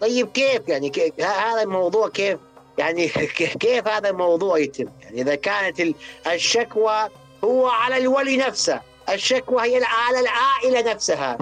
طيب 0.00 0.32
كيف 0.32 0.68
يعني؟ 0.68 0.88
كيف 0.90 1.20
هذا 1.20 1.62
الموضوع 1.62 2.08
كيف؟ 2.08 2.38
يعني 2.78 3.08
كيف 3.64 3.88
هذا 3.88 4.08
الموضوع 4.08 4.58
يتم؟ 4.58 4.88
يعني 5.02 5.22
إذا 5.22 5.34
كانت 5.34 5.80
ال- 5.80 5.94
الشكوى 6.32 7.08
هو 7.44 7.66
على 7.66 7.96
الولي 7.96 8.36
نفسه 8.36 8.80
الشكوى 9.08 9.62
هي 9.62 9.80
على 9.84 10.20
العائلة 10.20 10.92
نفسها. 10.92 11.38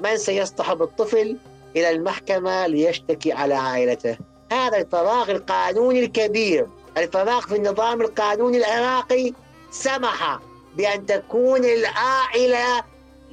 من 0.00 0.16
سيصطحب 0.16 0.82
الطفل 0.82 1.36
إلى 1.76 1.90
المحكمة 1.90 2.66
ليشتكي 2.66 3.32
على 3.32 3.54
عائلته؟ 3.54 4.16
هذا 4.52 4.78
الفراغ 4.78 5.30
القانوني 5.30 6.04
الكبير. 6.04 6.66
الفراغ 6.96 7.40
في 7.40 7.56
النظام 7.56 8.00
القانوني 8.00 8.58
العراقي 8.58 9.32
سمح 9.70 10.38
بأن 10.76 11.06
تكون 11.06 11.64
العائلة 11.64 12.82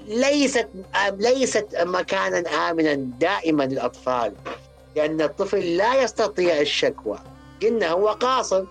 ليست 0.08 0.70
ليست 1.12 1.68
مكانا 1.82 2.70
آمنا 2.70 2.94
دائما 2.94 3.64
للأطفال 3.64 4.34
لأن 4.96 5.22
الطفل 5.22 5.78
لا 5.78 6.04
يستطيع 6.04 6.60
الشكوى. 6.60 7.20
قلنا 7.64 7.92
هو 7.92 8.08
قاصر 8.08 8.64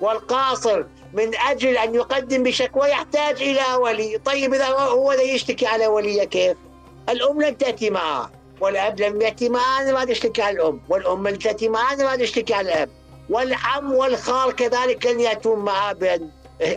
والقاصر 0.00 0.84
من 1.12 1.36
أجل 1.36 1.76
أن 1.76 1.94
يقدم 1.94 2.42
بشكوى 2.42 2.88
يحتاج 2.88 3.42
إلى 3.42 3.74
ولي. 3.78 4.18
طيب 4.18 4.54
إذا 4.54 4.66
هو 4.68 5.12
يشتكي 5.12 5.66
على 5.66 5.86
وليه 5.86 6.24
كيف؟ 6.24 6.56
الأم 7.08 7.42
لن 7.42 7.58
تأتي 7.58 7.90
معه. 7.90 8.37
والأب 8.60 9.00
لم 9.00 9.20
يأتي 9.20 9.48
معه 9.48 9.92
ما 9.92 10.04
تشتكي 10.04 10.42
على 10.42 10.56
الأم 10.56 10.80
والأم 10.88 11.28
لم 11.28 11.36
تأتي 11.36 11.68
معه 11.68 11.94
ما 11.94 12.16
تشتكي 12.16 12.54
على 12.54 12.68
الأب. 12.68 12.88
والعم 13.30 13.92
والخال 13.92 14.56
كذلك 14.56 15.06
لن 15.06 15.20
يأتون 15.20 15.58
معه 15.58 15.92
بأن 15.92 16.30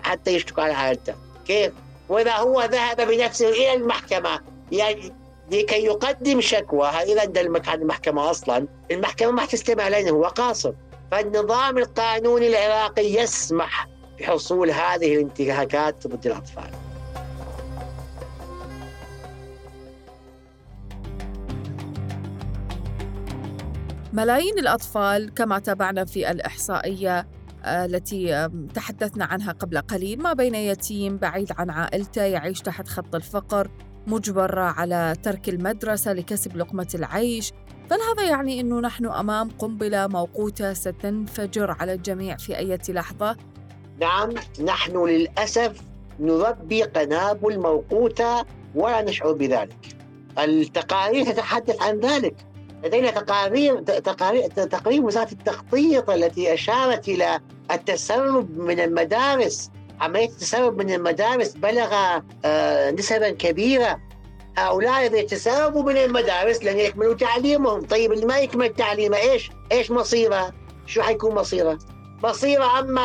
حتى 0.03 0.31
يشتكوا 0.31 0.63
على 0.63 0.73
عائلته 0.73 1.13
كيف؟ 1.47 1.71
وإذا 2.09 2.33
هو 2.35 2.61
ذهب 2.61 3.01
بنفسه 3.07 3.49
إلى 3.49 3.73
المحكمة 3.73 4.39
يعني 4.71 5.13
لكي 5.51 5.85
يقدم 5.85 6.41
شكوى. 6.41 6.87
إذا 6.87 7.25
ده 7.25 7.41
المكان 7.41 7.81
المحكمة 7.81 8.31
أصلا. 8.31 8.67
المحكمة 8.91 9.31
ما 9.31 9.45
تستمع 9.45 9.87
لأنه 9.87 10.09
هو 10.11 10.23
قاصر. 10.25 10.73
فالنظام 11.11 11.77
القانوني 11.77 12.47
العراقي 12.47 13.05
يسمح 13.13 13.87
بحصول 14.19 14.71
هذه 14.71 15.15
الانتهاكات 15.15 16.07
ضد 16.07 16.25
الأطفال. 16.27 16.71
ملايين 24.13 24.59
الأطفال 24.59 25.33
كما 25.33 25.59
تابعنا 25.59 26.05
في 26.05 26.31
الإحصائية 26.31 27.27
آه، 27.63 27.85
التي 27.85 28.49
تحدثنا 28.73 29.25
عنها 29.25 29.51
قبل 29.51 29.77
قليل. 29.77 30.21
ما 30.21 30.33
بين 30.33 30.55
يتيم 30.55 31.17
بعيد 31.17 31.51
عن 31.57 31.69
عائلته 31.69 32.21
يعيش 32.21 32.61
تحت 32.61 32.87
خط 32.87 33.15
الفقر 33.15 33.71
مجبر 34.07 34.59
على 34.59 35.15
ترك 35.23 35.49
المدرسة 35.49 36.13
لكسب 36.13 36.57
لقمة 36.57 36.87
العيش. 36.95 37.51
فهل 37.89 37.99
هذا 38.01 38.29
يعني 38.29 38.61
أنه 38.61 38.79
نحن 38.79 39.05
أمام 39.05 39.49
قنبلة 39.49 40.07
موقوتة 40.07 40.73
ستنفجر 40.73 41.71
على 41.71 41.93
الجميع 41.93 42.37
في 42.37 42.57
أي 42.57 42.77
لحظة؟ 42.89 43.37
نعم 43.99 44.29
نحن 44.63 45.05
للأسف 45.05 45.81
نربي 46.19 46.83
قنابل 46.83 47.59
موقوتة 47.59 48.45
ولا 48.75 49.01
نشعر 49.01 49.33
بذلك. 49.33 49.95
التقارير 50.39 51.25
تتحدث 51.25 51.81
عن 51.81 51.99
ذلك. 51.99 52.50
لدينا 52.83 53.11
تقارير 53.11 53.79
تقارير 53.81 54.47
تقرير 54.47 55.01
وزارة 55.01 55.31
التخطيط 55.31 56.09
التي 56.09 56.53
أشارت 56.53 57.09
إلى 57.09 57.39
التسرب 57.71 58.57
من 58.57 58.79
المدارس. 58.79 59.69
عملية 60.01 60.29
التسرب 60.29 60.77
من 60.77 60.93
المدارس 60.93 61.51
بلغ 61.51 62.19
آه، 62.45 62.91
نسبا 62.91 63.29
كبيرة. 63.29 63.99
هؤلاء 64.57 65.05
إذا 65.05 65.21
تسربوا 65.21 65.83
من 65.83 65.97
المدارس 65.97 66.63
لن 66.63 66.79
يكملوا 66.79 67.13
تعليمهم. 67.13 67.81
طيب 67.81 68.11
اللي 68.11 68.25
ما 68.25 68.39
يكمل 68.39 68.73
تعليمه 68.73 69.17
إيش؟ 69.17 69.51
إيش 69.71 69.91
مصيره؟ 69.91 70.53
شو 70.85 71.01
حيكون 71.01 71.35
مصيره؟ 71.35 71.79
مصيره 72.23 72.79
اما 72.79 73.01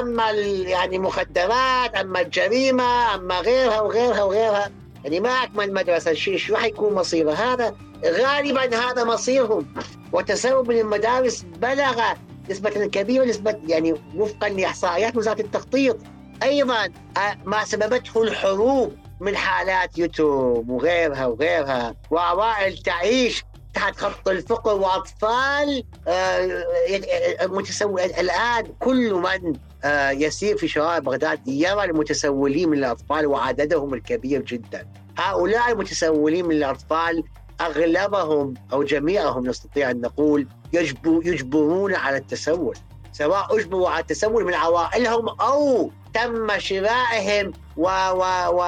أما 0.00 0.30
يعني 0.30 0.98
مخدرات 0.98 1.94
أما 1.94 2.20
الجريمة 2.20 3.14
أما 3.14 3.40
غيرها 3.40 3.80
وغيرها 3.80 4.22
وغيرها. 4.22 4.70
يعني 5.04 5.20
ما 5.20 5.30
أكمل 5.30 5.74
مدرسة 5.74 6.14
شو 6.14 6.56
حيكون 6.56 6.94
مصيره؟ 6.94 7.32
هذا 7.32 7.74
غالبا 8.04 8.76
هذا 8.76 9.04
مصيرهم. 9.04 9.66
وتسرب 10.12 10.70
المدارس 10.70 11.42
بلغ 11.42 12.02
نسبة 12.50 12.70
كبيرة 12.70 13.24
نسبة 13.24 13.56
يعني 13.66 13.94
وفقا 14.16 14.48
لإحصائيات 14.48 15.16
وزارة 15.16 15.40
التخطيط. 15.40 15.98
أيضا 16.42 16.84
آه، 17.16 17.36
ما 17.44 17.64
سببته 17.64 18.22
الحروب 18.22 18.96
من 19.20 19.36
حالات 19.36 19.98
يتم 19.98 20.70
وغيرها 20.70 21.26
وغيرها. 21.26 21.94
وعوائل 22.10 22.78
تعيش 22.78 23.44
تحت 23.74 23.96
خط 23.96 24.28
الفقر 24.28 24.74
وأطفال 24.74 25.84
آه، 26.08 26.66
متسول 27.42 28.00
الآن 28.00 28.66
كل 28.80 29.14
من 29.14 29.56
آه، 29.84 30.10
يسير 30.10 30.56
في 30.56 30.68
شوارع 30.68 30.98
بغداد 30.98 31.48
يرى 31.48 31.84
المتسولين 31.84 32.68
من 32.68 32.78
الأطفال 32.78 33.26
وعددهم 33.26 33.94
الكبير 33.94 34.42
جدا. 34.42 34.88
هؤلاء 35.18 35.72
المتسولين 35.72 36.44
من 36.44 36.56
الأطفال 36.56 37.22
أغلبهم 37.60 38.54
أو 38.72 38.82
جميعهم 38.82 39.46
نستطيع 39.46 39.90
أن 39.90 40.00
نقول 40.00 40.46
يجبر 40.72 41.20
يجبرون 41.24 41.94
على 41.94 42.16
التسول 42.16 42.76
سواء 43.12 43.56
أجبروا 43.58 43.88
على 43.88 44.00
التسول 44.00 44.44
من 44.44 44.54
عوائلهم 44.54 45.28
أو 45.28 45.90
تم 46.14 46.58
شرائهم 46.58 47.52
و 47.76 47.88
و 48.10 48.22
و 48.48 48.62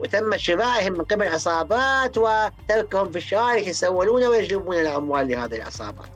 وتم 0.00 0.36
شرائهم 0.36 0.92
من 0.92 1.04
قبل 1.04 1.28
عصابات 1.28 2.18
وتركهم 2.18 3.10
في 3.10 3.18
الشوارع 3.18 3.56
يتسولون 3.56 4.24
ويجلبون 4.24 4.76
الأموال 4.76 5.28
لهذه 5.28 5.54
العصابات. 5.54 6.06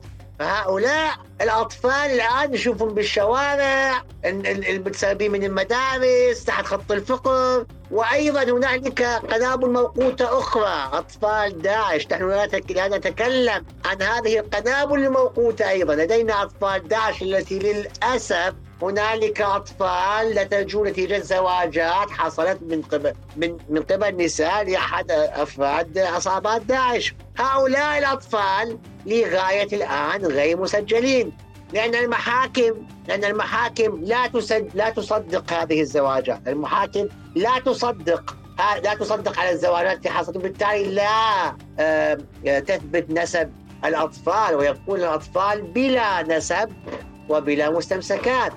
فهؤلاء 0.45 1.13
الأطفال 1.41 1.91
الآن 2.11 2.51
نشوفهم 2.51 2.89
بالشوارع 2.93 3.97
ال- 4.25 4.47
ال- 4.47 4.67
المتسربين 4.69 5.31
من 5.31 5.43
المدارس 5.43 6.43
تحت 6.45 6.65
خط 6.65 6.91
الفقر 6.91 7.65
وأيضا 7.91 8.43
هنالك 8.43 9.01
قنابل 9.03 9.69
موقوتة 9.69 10.39
أخرى. 10.39 10.89
أطفال 10.93 11.61
داعش 11.61 12.07
نحن 12.11 12.29
لا 12.29 12.45
تك- 12.45 12.71
لا 12.71 12.87
نتكلم 12.97 13.65
عن 13.85 14.01
هذه 14.01 14.39
القنابل 14.39 15.03
الموقوتة 15.03 15.69
أيضا. 15.69 15.95
لدينا 15.95 16.43
أطفال 16.43 16.87
داعش 16.87 17.21
التي 17.21 17.59
للأسف 17.59 18.53
هنالك 18.81 19.41
أطفال 19.41 20.35
نتجوا 20.35 20.87
نتيجه 20.87 21.19
زواجات 21.19 22.09
حصلت 22.09 22.59
من 22.61 22.81
قبل 22.81 23.13
من 23.35 23.57
من 23.69 23.81
قبل 23.81 24.25
نساء 24.25 24.63
لأحد 24.63 25.11
أفراد 25.11 25.97
عصابات 25.97 26.61
داعش. 26.61 27.15
هؤلاء 27.37 27.97
الأطفال 27.99 28.77
لغاية 29.05 29.67
الآن 29.73 30.25
غير 30.25 30.61
مسجلين. 30.61 31.31
لأن 31.73 31.95
المحاكم 31.95 32.87
لأن 33.07 33.23
المحاكم 33.23 34.01
لا 34.03 34.27
تسد 34.27 34.69
لا 34.73 34.89
تصدق 34.89 35.53
هذه 35.53 35.81
الزواجات. 35.81 36.47
المحاكم 36.47 37.07
لا 37.35 37.59
تصدق 37.59 38.37
لا 38.83 38.93
تصدق 38.95 39.39
على 39.39 39.51
الزواجات 39.51 39.97
التي 39.97 40.09
حصلت. 40.09 40.35
وبالتالي 40.37 40.83
لا 40.83 41.55
آه، 41.79 42.17
تثبت 42.43 43.05
نسب 43.09 43.51
الأطفال 43.85 44.55
ويبقون 44.55 44.99
الأطفال 44.99 45.61
بلا 45.61 46.23
نسب 46.23 46.69
وبلا 47.31 47.69
مستمسكات. 47.69 48.53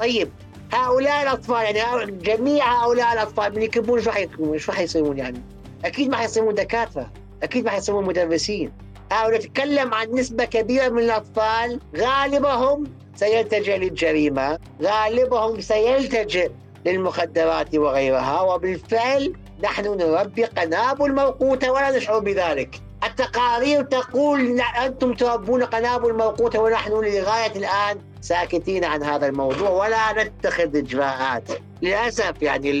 طيب 0.00 0.30
هؤلاء 0.72 1.22
الأطفال 1.22 1.76
يعني 1.76 2.12
جميع 2.12 2.84
هؤلاء 2.84 3.12
الأطفال 3.12 3.54
من 3.56 3.62
يكبرون 3.62 4.02
شو 4.02 4.10
حيكونون 4.10 4.58
شو 4.58 4.72
حيصيرون 4.72 5.18
يعني؟ 5.18 5.42
أكيد 5.84 6.10
ما 6.10 6.16
حيصيرون 6.16 6.54
دكاترة. 6.54 7.10
أكيد 7.42 7.64
ما 7.64 7.70
حيصيرون 7.70 8.04
مدرسين. 8.04 8.72
هؤلاء 9.12 9.38
نتكلم 9.40 9.94
عن 9.94 10.10
نسبة 10.10 10.44
كبيرة 10.44 10.88
من 10.88 11.02
الأطفال 11.02 11.80
غالبهم 11.96 12.84
سيلتجئ 13.14 13.78
للجريمة 13.78 14.58
غالبهم 14.82 15.60
سيلتجئ 15.60 16.50
للمخدرات 16.86 17.74
وغيرها 17.74 18.40
وبالفعل 18.40 19.32
نحن 19.62 19.84
نربي 19.84 20.44
قنابل 20.44 21.14
موقوتة 21.14 21.72
ولا 21.72 21.96
نشعر 21.96 22.18
بذلك. 22.18 22.80
التقارير 23.06 23.82
تقول 23.82 24.60
أنتم 24.60 25.14
تربون 25.14 25.64
قنابل 25.64 26.14
موقوتة 26.14 26.58
ونحن 26.60 26.92
لغاية 26.92 27.56
الآن 27.56 28.00
ساكتين 28.20 28.84
عن 28.84 29.02
هذا 29.02 29.26
الموضوع 29.26 29.70
ولا 29.70 30.24
نتخذ 30.24 30.76
إجراءات. 30.76 31.42
للأسف 31.82 32.42
يعني 32.42 32.72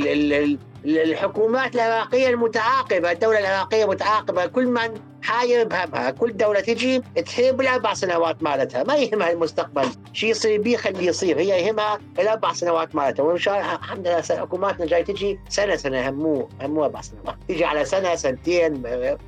الحكومات 0.84 1.74
العراقية 1.74 2.28
المتعاقبة 2.28 3.10
الدولة 3.10 3.38
العراقية 3.38 3.84
متعاقبة 3.84 4.46
كل 4.46 4.66
من 4.66 5.00
حاير 5.22 5.64
بهمها 5.64 6.10
كل 6.10 6.36
دولة 6.36 6.60
تجي 6.60 7.02
تحير 7.26 7.54
بالأربع 7.54 7.94
سنوات 7.94 8.42
مالتها 8.42 8.82
ما 8.82 8.96
يهمها 8.96 9.32
المستقبل 9.32 9.88
شيء 10.12 10.30
يصير 10.30 10.62
بيه 10.62 10.76
خليه 10.76 11.08
يصير 11.08 11.38
هي 11.38 11.66
يهمها 11.66 11.98
الأربع 12.18 12.52
سنوات 12.52 12.94
مالتها 12.94 13.22
وإن 13.22 13.38
شاء 13.38 13.60
الله 13.60 13.74
الحمد 13.74 14.08
لله 14.08 14.22
حكوماتنا 14.30 14.86
جاي 14.86 15.02
تجي 15.04 15.40
سنة 15.48 15.76
سنة 15.76 16.08
همو 16.08 16.48
همو 16.60 16.84
أربع 16.84 17.00
سنوات 17.00 17.36
تجي 17.48 17.64
على 17.64 17.84
سنة 17.84 18.14
سنتين 18.14 18.82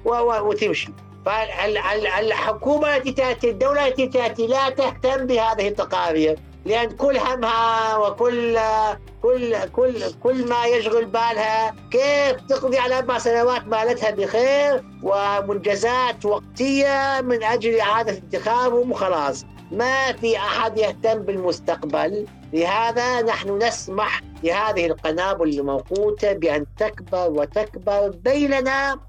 وتمشي. 0.04 0.92
فالحكومة 1.26 2.96
التي 2.96 3.12
تأتي 3.12 3.50
الدولة 3.50 3.88
التي 3.88 4.06
تأتي 4.06 4.46
لا 4.46 4.70
تهتم 4.70 5.26
بهذه 5.26 5.68
التقارير. 5.68 6.38
لأن 6.66 6.90
كل 6.90 7.16
همها 7.16 7.96
وكل 7.96 8.58
كل 9.22 9.56
كل 9.68 9.94
كل 10.22 10.48
ما 10.48 10.64
يشغل 10.66 11.04
بالها 11.04 11.74
كيف 11.90 12.40
تقضي 12.48 12.78
على 12.78 12.98
أربع 12.98 13.18
سنوات 13.18 13.66
مالتها 13.66 14.10
بخير 14.10 14.84
ومنجزات 15.02 16.24
وقتية 16.24 17.20
من 17.20 17.42
أجل 17.42 17.80
إعادة 17.80 18.12
انتخابهم 18.12 18.90
وخلاص. 18.90 19.44
ما 19.72 20.12
في 20.12 20.36
أحد 20.36 20.78
يهتم 20.78 21.18
بالمستقبل. 21.18 22.26
لهذا 22.52 23.22
نحن 23.22 23.58
نسمح 23.62 24.20
لهذه 24.44 24.86
القنابل 24.86 25.48
الموقوتة 25.48 26.32
بأن 26.32 26.66
تكبر 26.78 27.30
وتكبر 27.30 28.08
بيننا 28.08 29.00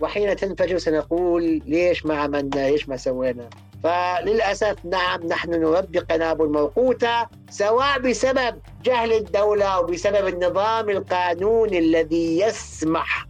وحين 0.00 0.36
تنفجر 0.36 0.78
سنقول 0.78 1.62
ليش 1.66 2.06
ما 2.06 2.16
عملنا 2.16 2.68
ليش 2.70 2.88
ما 2.88 2.96
سوينا؟ 2.96 3.50
فللأسف 3.84 4.76
نعم 4.84 5.26
نحن 5.26 5.50
نربي 5.50 5.98
قنابل 5.98 6.48
موقوتة 6.48 7.26
سواء 7.50 7.98
بسبب 7.98 8.58
جهل 8.84 9.12
الدولة 9.12 9.64
أو 9.64 9.86
بسبب 9.86 10.26
النظام 10.26 10.90
القانوني 10.90 11.78
الذي 11.78 12.40
يسمح 12.40 13.26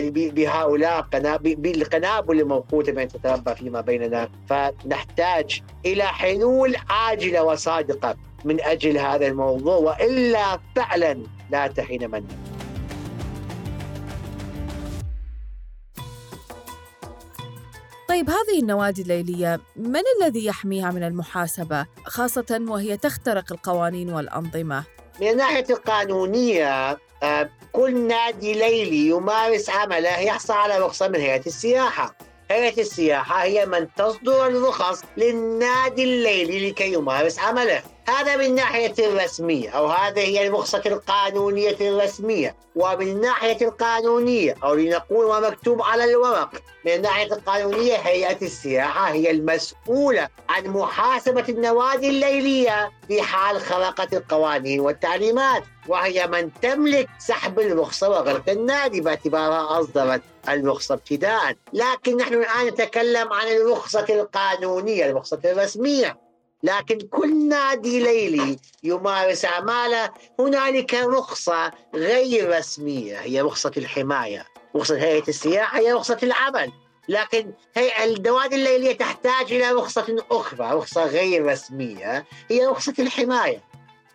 بهؤلاء 0.00 1.06
بالقنابل 1.44 2.40
الموقوتة 2.40 2.92
بأن 2.92 3.08
تتربى 3.08 3.54
فيما 3.54 3.80
بيننا. 3.80 4.28
فنحتاج 4.48 5.62
إلى 5.86 6.04
حلول 6.04 6.76
عاجلة 6.90 7.42
وصادقة 7.42 8.16
من 8.44 8.60
أجل 8.60 8.98
هذا 8.98 9.26
الموضوع 9.26 9.76
وإلا 9.76 10.58
فعلا 10.76 11.18
لا 11.50 11.66
تحين 11.66 12.10
منا 12.10 12.59
طيب 18.10 18.30
هذه 18.30 18.60
النوادي 18.60 19.02
الليلية 19.02 19.60
من 19.76 20.02
الذي 20.20 20.44
يحميها 20.44 20.90
من 20.90 21.02
المحاسبة 21.02 21.86
خاصة 22.04 22.60
وهي 22.68 22.96
تخترق 22.96 23.52
القوانين 23.52 24.12
والأنظمة؟ 24.12 24.84
من 25.20 25.28
الناحية 25.28 25.64
القانونية 25.70 26.98
آه، 27.22 27.50
كل 27.72 28.06
نادي 28.06 28.52
ليلي 28.52 29.06
يمارس 29.06 29.70
عمله 29.70 30.18
يحصل 30.18 30.54
على 30.54 30.78
رخصة 30.78 31.08
من 31.08 31.20
هيئة 31.20 31.46
السياحة 31.46 32.16
هيئة 32.50 32.80
السياحة 32.80 33.42
هي 33.42 33.66
من 33.66 33.88
تصدر 33.96 34.46
الرخص 34.46 35.02
للنادي 35.16 36.04
الليلي 36.04 36.70
لكي 36.70 36.92
يمارس 36.92 37.38
عمله 37.38 37.82
هذا 38.08 38.36
من 38.36 38.54
ناحية 38.54 38.94
الرسمية 38.98 39.70
أو 39.70 39.86
هذه 39.86 40.20
هي 40.20 40.46
الرخصة 40.46 40.82
القانونية 40.86 41.76
الرسمية. 41.80 42.56
ومن 42.76 43.08
الناحية 43.08 43.66
القانونية 43.66 44.54
أو 44.64 44.74
لنقول 44.74 45.24
ومكتوب 45.26 45.82
على 45.82 46.04
الورق 46.04 46.50
من 46.86 46.92
الناحية 46.92 47.32
القانونية 47.32 47.94
هيئة 47.96 48.42
السياحة 48.42 49.12
هي 49.12 49.30
المسؤولة 49.30 50.28
عن 50.48 50.66
محاسبة 50.66 51.44
النوادي 51.48 52.08
الليلية 52.08 52.92
في 53.08 53.22
حال 53.22 53.60
خرقت 53.60 54.14
القوانين 54.14 54.80
والتعليمات. 54.80 55.62
وهي 55.88 56.26
من 56.26 56.50
تملك 56.62 57.08
سحب 57.18 57.60
الرخصة 57.60 58.08
وغلق 58.08 58.50
النادي 58.50 59.00
باعتبارها 59.00 59.80
أصدرت 59.80 60.22
الرخصة 60.48 60.94
ابتداء. 60.94 61.54
لكن 61.72 62.16
نحن 62.16 62.34
الآن 62.34 62.66
نتكلم 62.66 63.32
عن 63.32 63.46
الرخصة 63.46 64.06
القانونية 64.10 65.10
الرخصة 65.10 65.40
الرسمية. 65.44 66.29
لكن 66.62 66.98
كل 67.00 67.48
نادي 67.48 68.00
ليلي 68.00 68.58
يمارس 68.82 69.44
أعماله 69.44 70.10
هنالك 70.38 70.94
رخصة 70.94 71.72
غير 71.94 72.58
رسمية 72.58 73.18
هي 73.18 73.40
رخصة 73.40 73.72
الحماية 73.76 74.46
رخصة 74.76 74.96
هيئة 74.96 75.28
السياحة 75.28 75.78
هي 75.78 75.92
رخصة 75.92 76.18
العمل. 76.22 76.72
لكن 77.08 77.52
هي 77.76 78.04
النوادي 78.04 78.56
الليلية 78.56 78.96
تحتاج 78.96 79.52
إلى 79.52 79.70
رخصة 79.72 80.16
أخرى 80.30 80.70
رخصة 80.72 81.04
غير 81.04 81.46
رسمية 81.46 82.24
هي 82.50 82.66
رخصة 82.66 82.94
الحماية. 82.98 83.64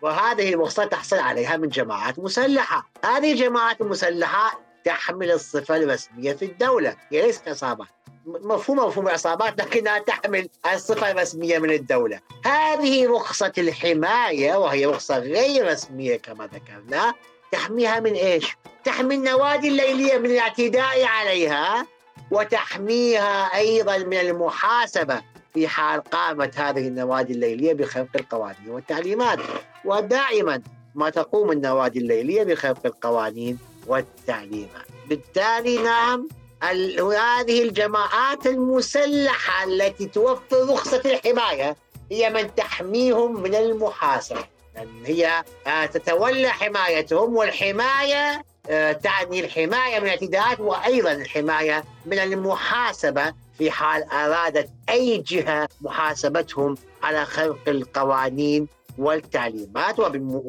وهذه 0.02 0.54
الرخصة 0.54 0.84
تحصل 0.84 1.18
عليها 1.18 1.56
من 1.56 1.68
جماعات 1.68 2.18
مسلحة. 2.18 2.90
هذه 3.04 3.32
الجماعات 3.32 3.80
المسلحة 3.80 4.65
تحمل 4.90 5.30
الصفة 5.30 5.76
الرسمية 5.76 6.32
في 6.32 6.44
الدولة. 6.44 6.96
هي 7.10 7.22
ليست 7.22 7.48
عصابات 7.48 7.86
م- 8.26 8.52
مفهوم 8.52 8.78
مفهوم 8.78 9.06
العصابات 9.08 9.60
لكنها 9.60 9.98
تحمل 9.98 10.48
الصفة 10.74 11.10
الرسمية 11.10 11.58
من 11.58 11.70
الدولة. 11.70 12.20
هذه 12.44 13.08
رخصة 13.10 13.52
الحماية 13.58 14.54
وهي 14.56 14.86
رخصة 14.86 15.18
غير 15.18 15.68
رسمية 15.72 16.16
كما 16.16 16.46
ذكرنا. 16.46 17.14
تحميها 17.52 18.00
من 18.00 18.12
إيش؟ 18.12 18.56
تحمي 18.84 19.14
النوادي 19.14 19.68
الليلية 19.68 20.18
من 20.18 20.26
الاعتداء 20.30 21.04
عليها 21.04 21.86
وتحميها 22.30 23.56
أيضا 23.56 23.98
من 23.98 24.16
المحاسبة 24.20 25.22
في 25.54 25.68
حال 25.68 26.00
قامت 26.02 26.58
هذه 26.58 26.88
النوادي 26.88 27.32
الليلية 27.32 27.72
بخرق 27.72 28.06
القوانين 28.16 28.68
والتعليمات. 28.68 29.38
ودائما 29.84 30.62
ما 30.94 31.10
تقوم 31.10 31.50
النوادي 31.52 31.98
الليلية 31.98 32.42
بخرق 32.42 32.86
القوانين 32.86 33.58
والتعليمات 33.86 34.86
بالتالي 35.08 35.78
نعم 35.82 36.28
هذه 36.62 37.62
الجماعات 37.62 38.46
المسلحة 38.46 39.64
التي 39.64 40.06
توفر 40.06 40.68
رخصة 40.68 41.02
الحماية 41.04 41.76
هي 42.12 42.30
من 42.30 42.54
تحميهم 42.54 43.42
من 43.42 43.54
المحاسبة 43.54 44.44
لأن 44.74 45.04
هي 45.06 45.44
آه، 45.66 45.86
تتولى 45.86 46.48
حمايتهم 46.48 47.36
والحماية 47.36 48.42
آه، 48.70 48.92
تعني 48.92 49.40
الحماية 49.40 49.98
من 49.98 50.04
الاعتداءات 50.04 50.60
وأيضا 50.60 51.12
الحماية 51.12 51.84
من 52.06 52.18
المحاسبة 52.18 53.34
في 53.58 53.70
حال 53.70 54.10
أرادت 54.12 54.68
أي 54.88 55.18
جهة 55.18 55.68
محاسبتهم 55.80 56.74
على 57.02 57.24
خرق 57.24 57.58
القوانين 57.68 58.68
والتعليمات 58.98 59.98
وبم- 60.00 60.42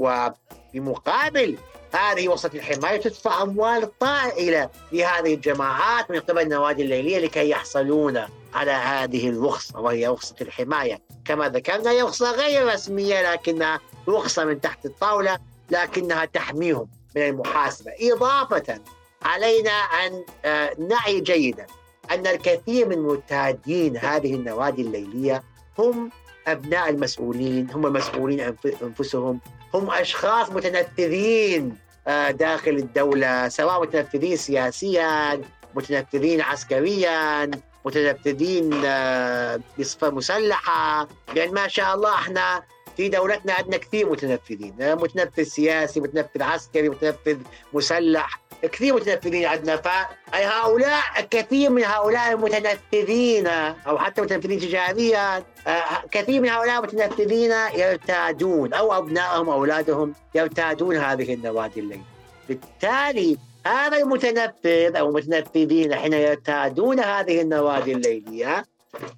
وبمقابل 0.73 1.57
هذه 1.97 2.27
وسط 2.27 2.55
الحماية 2.55 2.97
تدفع 3.01 3.41
أموال 3.41 3.97
طائلة 3.99 4.69
لهذه 4.91 5.33
الجماعات 5.33 6.11
من 6.11 6.19
قبل 6.19 6.41
النوادي 6.41 6.81
الليلية 6.83 7.19
لكي 7.19 7.49
يحصلون 7.49 8.21
على 8.53 8.71
هذه 8.71 9.29
الرخصة 9.29 9.79
وهي 9.79 10.07
رخصة 10.07 10.35
الحماية. 10.41 11.01
كما 11.25 11.49
ذكرنا 11.49 11.91
هي 11.91 12.01
رخصة 12.01 12.31
غير 12.31 12.73
رسمية 12.73 13.31
لكنها 13.33 13.79
رخصة 14.09 14.45
من 14.45 14.61
تحت 14.61 14.85
الطاولة 14.85 15.39
لكنها 15.71 16.25
تحميهم 16.25 16.87
من 17.15 17.21
المحاسبة. 17.21 17.91
إضافة 18.01 18.79
علينا 19.23 19.71
أن 19.71 20.23
آه، 20.45 20.75
نعي 20.79 21.19
جيدا 21.19 21.65
أن 22.11 22.27
الكثير 22.27 22.87
من 22.89 22.99
متهدين 22.99 23.97
هذه 23.97 24.33
النوادي 24.35 24.81
الليلية 24.81 25.43
هم 25.79 26.09
أبناء 26.47 26.89
المسؤولين 26.89 27.71
هم 27.71 27.85
المسؤولين 27.85 28.39
أنف- 28.55 28.83
أنفسهم 28.83 29.39
هم 29.73 29.91
أشخاص 29.91 30.49
متنفذين 30.49 31.77
داخل 32.31 32.71
الدولة 32.71 33.47
سواء 33.49 33.81
متنفذين 33.81 34.37
سياسيا 34.37 35.41
متنفذين 35.75 36.41
عسكريا 36.41 37.51
متنفذين 37.85 38.81
آه، 38.85 39.59
بصفة 39.79 40.09
مسلحة. 40.09 41.07
لأن 41.35 41.53
ما 41.53 41.67
شاء 41.67 41.95
الله 41.95 42.13
إحنا 42.13 42.63
في 42.97 43.09
دولتنا 43.09 43.53
عندنا 43.53 43.77
كثير 43.77 44.09
متنفذين 44.09 44.81
آه، 44.81 44.95
متنفذ 44.95 45.43
سياسي 45.43 45.99
متنفذ 45.99 46.43
عسكري 46.43 46.89
متنفذ 46.89 47.37
مسلح 47.73 48.41
كثير 48.61 48.95
متنفذين 48.95 49.45
عندنا. 49.45 49.77
فهؤلاء 49.77 51.01
كثير 51.31 51.69
من 51.69 51.83
هؤلاء 51.83 52.31
المتنفذين 52.31 53.47
أو 53.47 53.97
حتى 53.97 54.21
متنفذين 54.21 54.59
تجاريا 54.59 55.43
آه، 55.67 55.83
كثير 56.11 56.41
من 56.41 56.49
هؤلاء 56.49 56.79
المتنفذين 56.79 57.51
يرتادون 57.75 58.73
أو 58.73 58.97
أبنائهم 58.97 59.49
أولادهم 59.49 60.13
يرتادون 60.35 60.95
هذه 60.97 61.33
النوادي 61.33 61.79
الليل 61.79 62.01
بالتالي 62.49 63.37
هذا 63.65 63.97
المتنفذ 63.97 64.95
أو 64.95 65.09
المتنفذين 65.09 65.95
حين 65.95 66.13
يرتادون 66.13 66.99
هذه 66.99 67.41
النوادي 67.41 67.91
الليلية 67.91 68.65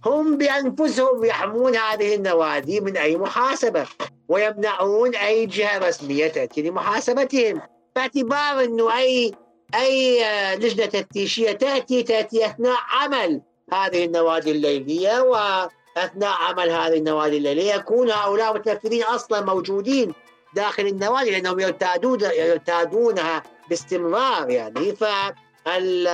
هم 0.05 0.37
بأنفسهم 0.37 1.25
يحمون 1.25 1.75
هذه 1.75 2.15
النوادي 2.15 2.81
من 2.81 2.97
أي 2.97 3.17
محاسبة 3.17 3.85
ويمنعون 4.27 5.15
أي 5.15 5.45
جهة 5.45 5.77
رسمية 5.77 6.27
تأتي 6.27 6.61
لمحاسبتهم. 6.61 7.61
باعتبار 7.95 8.63
إنه 8.63 8.97
أي 8.97 9.33
أي 9.75 10.25
آه، 10.25 10.55
لجنة 10.55 10.85
تفتيشية 10.85 11.51
تأتي 11.51 12.03
تأتي 12.03 12.45
أثناء 12.45 12.77
عمل 12.89 13.41
هذه 13.73 14.05
النوادي 14.05 14.51
الليلية 14.51 15.21
وأثناء 15.21 16.33
عمل 16.41 16.69
هذه 16.69 16.97
النوادي 16.97 17.37
الليلية 17.37 17.73
يكون 17.73 18.11
هؤلاء 18.11 18.51
المتنفذين 18.51 19.03
أصلا 19.03 19.41
موجودين 19.41 20.13
داخل 20.53 20.87
النوادي 20.87 21.31
لأنهم 21.31 21.59
يرتادون 21.59 22.19
يرتادونها 22.21 23.43
باستمرار 23.69 24.49
يعني. 24.49 24.95
فال 24.95 26.07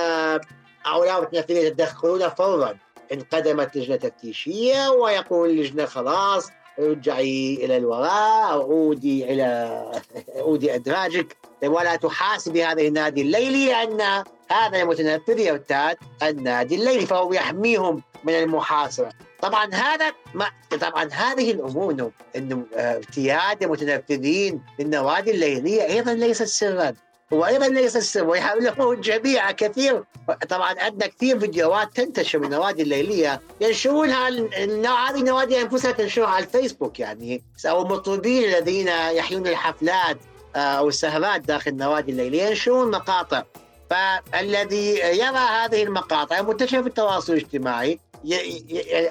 هؤلاء 0.84 1.18
المتنفذين 1.18 1.66
يتدخلون 1.66 2.28
فورا؟ 2.28 2.85
انقدمت 3.12 3.76
لجنة 3.76 3.96
تفتيشيه 3.96 4.88
ويقول 4.88 5.50
اللجنة 5.50 5.84
خلاص 5.84 6.50
ارجعي 6.78 7.58
إلى 7.64 7.76
الوراء 7.76 8.52
أو 8.52 8.62
عودي 8.62 9.32
إلى 9.32 9.92
عودي 10.42 10.74
ادراجك 10.74 11.36
ولا 11.64 11.96
تحاسبي 11.96 12.64
هذه 12.64 12.88
النادي 12.88 13.22
الليلي 13.22 13.66
لأن 13.66 14.24
هذا 14.50 14.82
المتنفذ 14.82 15.38
يرتاد 15.38 15.96
النادي 16.22 16.74
الليلي 16.74 17.06
فهو 17.06 17.32
يحميهم 17.32 18.02
من 18.24 18.34
المحاسبه 18.34 19.08
طبعا 19.42 19.74
هذا 19.74 20.12
ما 20.34 20.46
طبعا 20.80 21.08
هذه 21.12 21.50
الأمور 21.50 21.92
إنه 21.92 22.10
انه 22.36 22.64
ارتياد 22.74 23.62
المتنفذين 23.62 24.62
للنوادي 24.78 25.30
الليلية 25.30 25.86
أيضا 25.86 26.14
ليست 26.14 26.42
سرا. 26.42 26.92
هو 27.32 27.46
أيضا 27.46 27.68
ليس 27.68 27.96
سر 27.96 28.24
ويحاوله 28.24 28.92
الجميع 28.92 29.50
كثير. 29.50 30.04
طبعا 30.48 30.74
عندنا 30.78 31.06
كثير 31.06 31.40
فيديوهات 31.40 31.96
تنتشر 31.96 32.38
من 32.38 32.44
النوادي 32.44 32.82
الليلية 32.82 33.40
ينشرونها 33.60 34.28
هذه 35.08 35.20
النوادي 35.20 35.62
أنفسها 35.62 35.92
تنشرها 35.92 36.28
على 36.28 36.44
الفيسبوك 36.44 37.00
يعني 37.00 37.42
أو 37.66 37.82
المطربين 37.82 38.44
الذين 38.44 38.88
يحيون 38.88 39.46
الحفلات 39.46 40.18
آه، 40.56 40.58
أو 40.58 40.88
السهرات 40.88 41.40
داخل 41.40 41.70
النوادي 41.70 42.12
الليلية 42.12 42.42
ينشرون 42.42 42.90
مقاطع. 42.90 43.42
فالذي 43.90 44.98
يرى 44.98 45.38
هذه 45.38 45.82
المقاطع 45.82 46.42
منتشرة 46.42 46.82
في 46.82 46.88
التواصل 46.88 47.32
الاجتماعي 47.32 47.98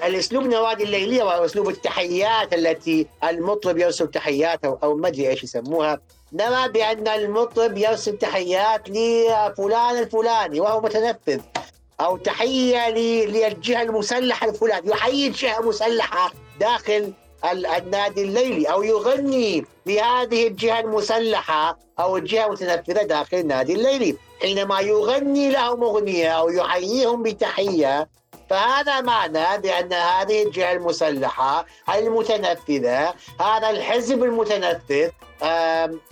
الأسلوب 0.06 0.44
النوادي 0.44 0.84
الليلية 0.84 1.22
وأسلوب 1.22 1.68
التحيات 1.68 2.54
التي 2.54 3.06
المطرب 3.24 3.78
يرسل 3.78 4.10
تحيات 4.10 4.64
أو 4.64 4.78
أو 4.82 4.96
ما 4.96 5.08
أدري 5.08 5.28
إيش 5.28 5.44
يسموها. 5.44 6.00
نرى 6.36 6.68
بأن 6.68 7.08
المطرب 7.08 7.78
يرسل 7.78 8.18
تحيات 8.18 8.88
لفلان 8.90 9.98
الفلاني 9.98 10.60
وهو 10.60 10.80
متنفذ 10.80 11.40
أو 12.00 12.16
تحية 12.16 12.88
ل- 12.90 13.32
للجهة 13.32 13.82
المسلحة 13.82 14.48
الفلانية 14.48 14.90
يحيي 14.90 15.28
جهة 15.28 15.60
مسلحة 15.60 16.32
داخل 16.60 17.12
ال- 17.52 17.66
النادي 17.66 18.22
الليلي 18.22 18.66
أو 18.66 18.82
يغني 18.82 19.64
لهذه 19.86 20.46
الجهة 20.46 20.80
المسلحة 20.80 21.78
أو 22.00 22.16
الجهة 22.16 22.46
المتنفذة 22.46 23.02
داخل 23.02 23.36
النادي 23.36 23.72
الليلي. 23.72 24.16
حينما 24.42 24.80
يغني 24.80 25.50
لهم 25.50 25.82
أغنية 25.84 26.28
أو 26.28 26.48
يحييهم 26.50 27.22
بتحية 27.22 28.08
فهذا 28.50 29.00
معنى 29.00 29.58
بأن 29.58 29.92
هذه 29.92 30.42
الجهة 30.42 30.72
المسلحة 30.72 31.66
المتنفذة 31.94 33.14
هذا 33.40 33.70
الحزب 33.70 34.22
المتنفذ 34.24 35.10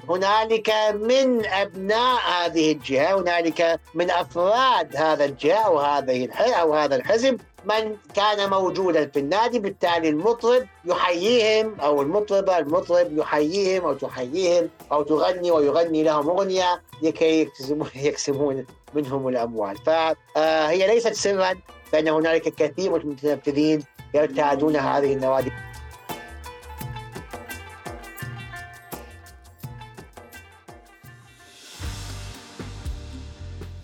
هنالك 0.09 0.71
من 0.95 1.47
أبناء 1.47 2.21
هذه 2.31 2.73
الجهة 2.73 3.21
هنالك 3.21 3.81
من 3.95 4.11
أفراد 4.11 4.97
هذا 4.97 5.25
الجهة 5.25 5.59
أو 5.67 5.79
هذه 5.79 6.29
أو 6.37 6.75
هذا 6.75 6.97
الحزب 6.97 7.41
من 7.65 7.97
كان 8.15 8.51
موجودا 8.51 9.07
في 9.07 9.19
النادي 9.19 9.59
بالتالي 9.59 10.09
المطرب 10.09 10.67
يحييهم 10.85 11.81
أو 11.81 12.03
المطربه 12.03 12.59
المطرب 12.59 13.19
يحييهم 13.19 13.85
أو 13.85 13.95
تحييهم 13.95 14.69
أو 14.93 15.03
تغني 15.03 15.51
ويغني 15.51 16.03
لهم 16.03 16.31
أغنية 16.31 16.83
لكي 17.03 17.41
يكسبون 17.41 17.89
يكسبون 17.95 18.67
منهم 18.95 19.29
الأموال. 19.29 19.77
فهي 19.87 20.87
ليست 20.87 21.13
سرا 21.13 21.55
فإن 21.95 22.09
هنالك 22.09 22.55
كثير 22.55 22.91
من 22.91 23.01
المتنفذين 23.01 23.83
يرتادون 24.15 24.77
هذه 24.77 25.15
النوادي. 25.15 25.51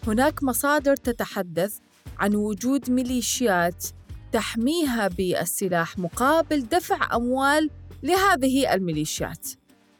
هناك 0.06 0.42
مصادر 0.42 0.96
تتحدث 0.96 1.78
عن 2.18 2.34
وجود 2.34 2.90
ميليشيات 2.90 3.84
تحميها 4.32 5.08
بالسلاح 5.08 5.98
مقابل 5.98 6.62
دفع 6.62 7.16
أموال 7.16 7.70
لهذه 8.02 8.74
الميليشيات. 8.74 9.48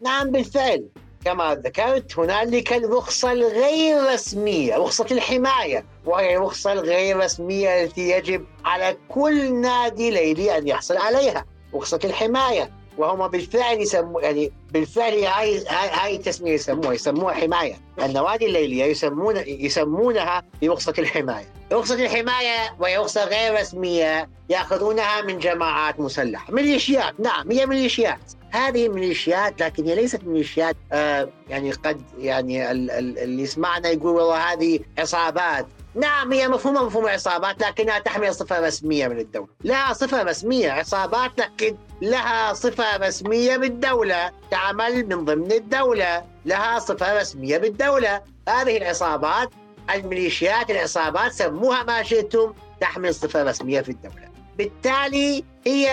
نعم 0.02 0.30
بالفعل. 0.30 0.88
كما 1.24 1.54
ذكرت 1.54 2.18
هنالك 2.18 2.72
الرخصة 2.72 3.32
الغير 3.32 4.12
رسمية 4.12 4.76
رخصة 4.76 5.06
الحماية 5.10 5.84
وهي 6.06 6.36
الرخصة 6.36 6.72
الغير 6.72 7.16
رسمية 7.16 7.84
التي 7.84 8.10
يجب 8.10 8.44
على 8.64 8.96
كل 9.08 9.54
نادي 9.54 10.10
ليلي 10.10 10.58
أن 10.58 10.68
يحصل 10.68 10.96
عليها 10.96 11.44
رخصة 11.74 12.00
الحماية. 12.04 12.70
وهم 12.98 13.28
بالفعل 13.28 13.80
يسموا 13.80 14.20
يعني 14.20 14.52
بالفعل 14.70 15.24
هاي, 15.24 15.64
هاي 15.68 16.16
التسمية 16.16 16.52
يسموها 16.52 16.92
يسموها 16.92 17.34
حماية. 17.34 17.74
النوادي 18.02 18.46
الليلية 18.46 18.84
يسمون 18.84 19.36
يسمونها 19.46 20.44
برخصة 20.62 20.94
الحماية. 20.98 21.46
رخصة 21.72 21.94
الحماية 21.94 22.76
وهي 22.80 22.96
رخصة 22.96 23.24
غير 23.24 23.60
رسمية 23.60 24.30
يأخذونها 24.48 25.22
من 25.22 25.38
جماعات 25.38 26.00
مسلحة 26.00 26.52
ميليشيات 26.52 27.20
نعم 27.20 27.50
هي 27.52 27.66
ميليشيات. 27.66 28.32
هذه 28.50 28.88
ميليشيات 28.88 29.62
لكن 29.62 29.84
هي 29.86 29.94
ليست 29.94 30.24
ميليشيات 30.24 30.76
آه 30.92 31.28
يعني 31.48 31.70
قد 31.72 32.02
يعني 32.18 32.70
ال- 32.70 32.90
ال- 32.90 33.18
اللي 33.18 33.42
يسمعنا 33.42 33.88
يقول 33.88 34.14
والله 34.14 34.36
هذه 34.52 34.80
عصابات. 34.98 35.66
نعم 35.94 36.32
هي 36.32 36.48
مفهومة 36.48 36.84
مفهوم 36.84 37.08
عصابات 37.08 37.62
لكنها 37.62 37.98
تحمل 37.98 38.34
صفة 38.34 38.66
رسمية 38.66 39.08
من 39.08 39.18
الدولة. 39.18 39.48
لها 39.64 39.92
صفة 39.92 40.22
رسمية 40.22 40.70
عصابات 40.70 41.30
لكن 41.40 41.76
لها 42.02 42.52
صفة 42.52 42.96
رسمية 42.96 43.56
بالدولة 43.56 44.30
تعمل 44.50 45.06
من 45.16 45.24
ضمن 45.24 45.52
الدولة. 45.52 46.24
لها 46.46 46.78
صفة 46.78 47.20
رسمية 47.20 47.58
بالدولة 47.58 48.22
هذه 48.48 48.76
العصابات 48.76 49.50
الميليشيات 49.94 50.70
العصابات 50.70 51.32
سموها 51.32 51.82
ما 51.82 52.02
شئتم 52.02 52.52
تحمل 52.80 53.14
صفة 53.14 53.42
رسمية 53.42 53.80
في 53.80 53.88
الدولة. 53.88 54.28
بالتالي 54.58 55.44
هي 55.66 55.92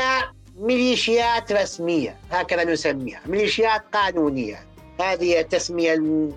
ميليشيات 0.60 1.52
رسمية 1.52 2.18
هكذا 2.32 2.64
نسميها 2.64 3.22
ميليشيات 3.26 3.82
قانونية. 3.94 4.60
هذه 5.02 5.40
التسمية 5.40 5.94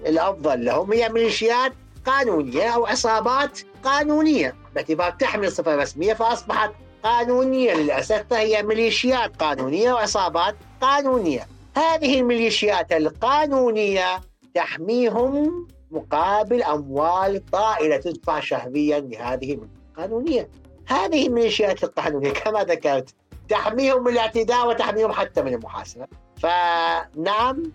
الأفضل 0.07 0.65
لهم 0.65 0.93
هي 0.93 1.09
ميليشيات 1.09 1.73
قانونية 2.07 2.69
أو 2.69 2.87
عصابات 2.87 3.61
قانونية. 3.85 4.55
باعتبار 4.75 5.11
تحمل 5.11 5.53
صفة 5.53 5.77
رسمية 5.77 6.15
فأصبحت 6.15 6.71
قانونية 7.03 7.75
للأسف 7.75 8.25
فهي 8.31 8.63
ميليشيات 8.63 9.37
قانونية 9.37 9.93
وعصابات 9.93 10.57
قانونية. 10.81 11.47
هذه 11.77 12.21
الميليشيات 12.21 12.93
القانونية 12.93 14.21
تحميهم 14.55 15.69
مقابل 15.91 16.63
أموال 16.63 17.47
طائلة 17.53 17.97
تدفع 17.97 18.41
شهريا 18.41 19.01
لهذه 19.01 19.59
القانونية. 19.99 20.49
هذه 20.87 21.27
الميليشيات 21.27 21.85
القانونية 21.85 22.31
كما 22.33 22.65
ذكرت 22.65 23.15
تحميهم 23.51 24.05
من 24.05 24.13
الاعتداء 24.13 24.69
وتحميهم 24.69 25.13
حتى 25.13 25.43
من 25.43 25.55
المحاسبة 25.55 26.07
فنعم 26.37 27.73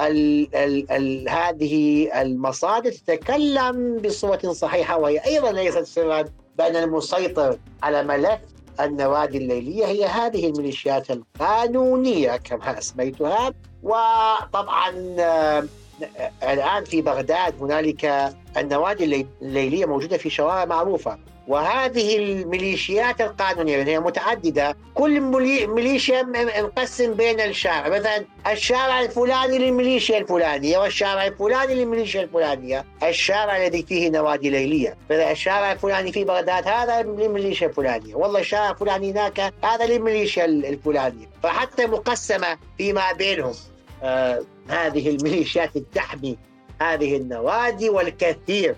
ال 0.00 0.54
ال 0.54 0.92
ال 0.92 1.28
هذه 1.28 2.08
المصادر 2.22 2.90
تتكلم 2.92 3.98
بصورة 4.04 4.52
صحيحة 4.52 4.98
وهي 4.98 5.18
أيضا 5.26 5.52
ليست 5.52 5.82
سرا 5.82 6.24
بأن 6.58 6.76
المسيطر 6.76 7.58
على 7.82 8.02
ملف 8.02 8.40
النوادي 8.80 9.38
الليلية 9.38 9.86
هي 9.86 10.04
هذه 10.04 10.46
الميليشيات 10.46 11.10
القانونية 11.10 12.36
كما 12.36 12.78
أسميتها. 12.78 13.52
وطبعا 13.82 15.16
آه، 15.18 15.64
الآن 16.42 16.84
في 16.84 17.02
بغداد 17.02 17.54
هنالك 17.62 18.32
النوادي 18.56 19.26
الليلية 19.42 19.86
موجودة 19.86 20.16
في 20.16 20.30
شوارع 20.30 20.64
معروفة. 20.64 21.18
وهذه 21.48 22.16
الميليشيات 22.16 23.20
القانونية 23.20 23.82
هي 23.82 24.00
متعددة 24.00 24.76
كل 24.94 25.20
ميليشيا 25.66 26.22
مقسم 26.62 27.14
بين 27.14 27.40
الشارع. 27.40 27.88
مثلا 27.88 28.24
الشارع 28.46 29.00
الفلاني 29.00 29.58
للميليشيا 29.58 30.18
الفلانية 30.18 30.78
والشارع 30.78 31.26
الفلاني 31.26 31.74
للميليشيا 31.74 32.22
الفلانية. 32.22 32.84
الشارع 33.02 33.56
الذي 33.56 33.82
فيه 33.82 34.10
نوادي 34.10 34.50
ليلية. 34.50 34.96
مثلا 35.10 35.30
الشارع 35.30 35.72
الفلاني 35.72 36.12
في 36.12 36.24
بغداد 36.24 36.68
هذا 36.68 37.02
للميليشيا 37.02 37.66
الفلانية. 37.66 38.14
والله 38.14 38.40
الشارع 38.40 38.70
الفلاني 38.70 39.10
هناك 39.10 39.54
هذا 39.64 39.86
للميليشيا 39.86 40.44
الفلانية. 40.44 41.26
فحتى 41.42 41.86
مقسمة 41.86 42.58
فيما 42.78 43.12
بينهم. 43.12 43.54
آه 44.02 44.42
هذه 44.68 45.08
الميليشيات 45.08 45.70
تحمي 45.94 46.38
هذه 46.80 47.16
النوادي 47.16 47.90
والكثير. 47.90 48.76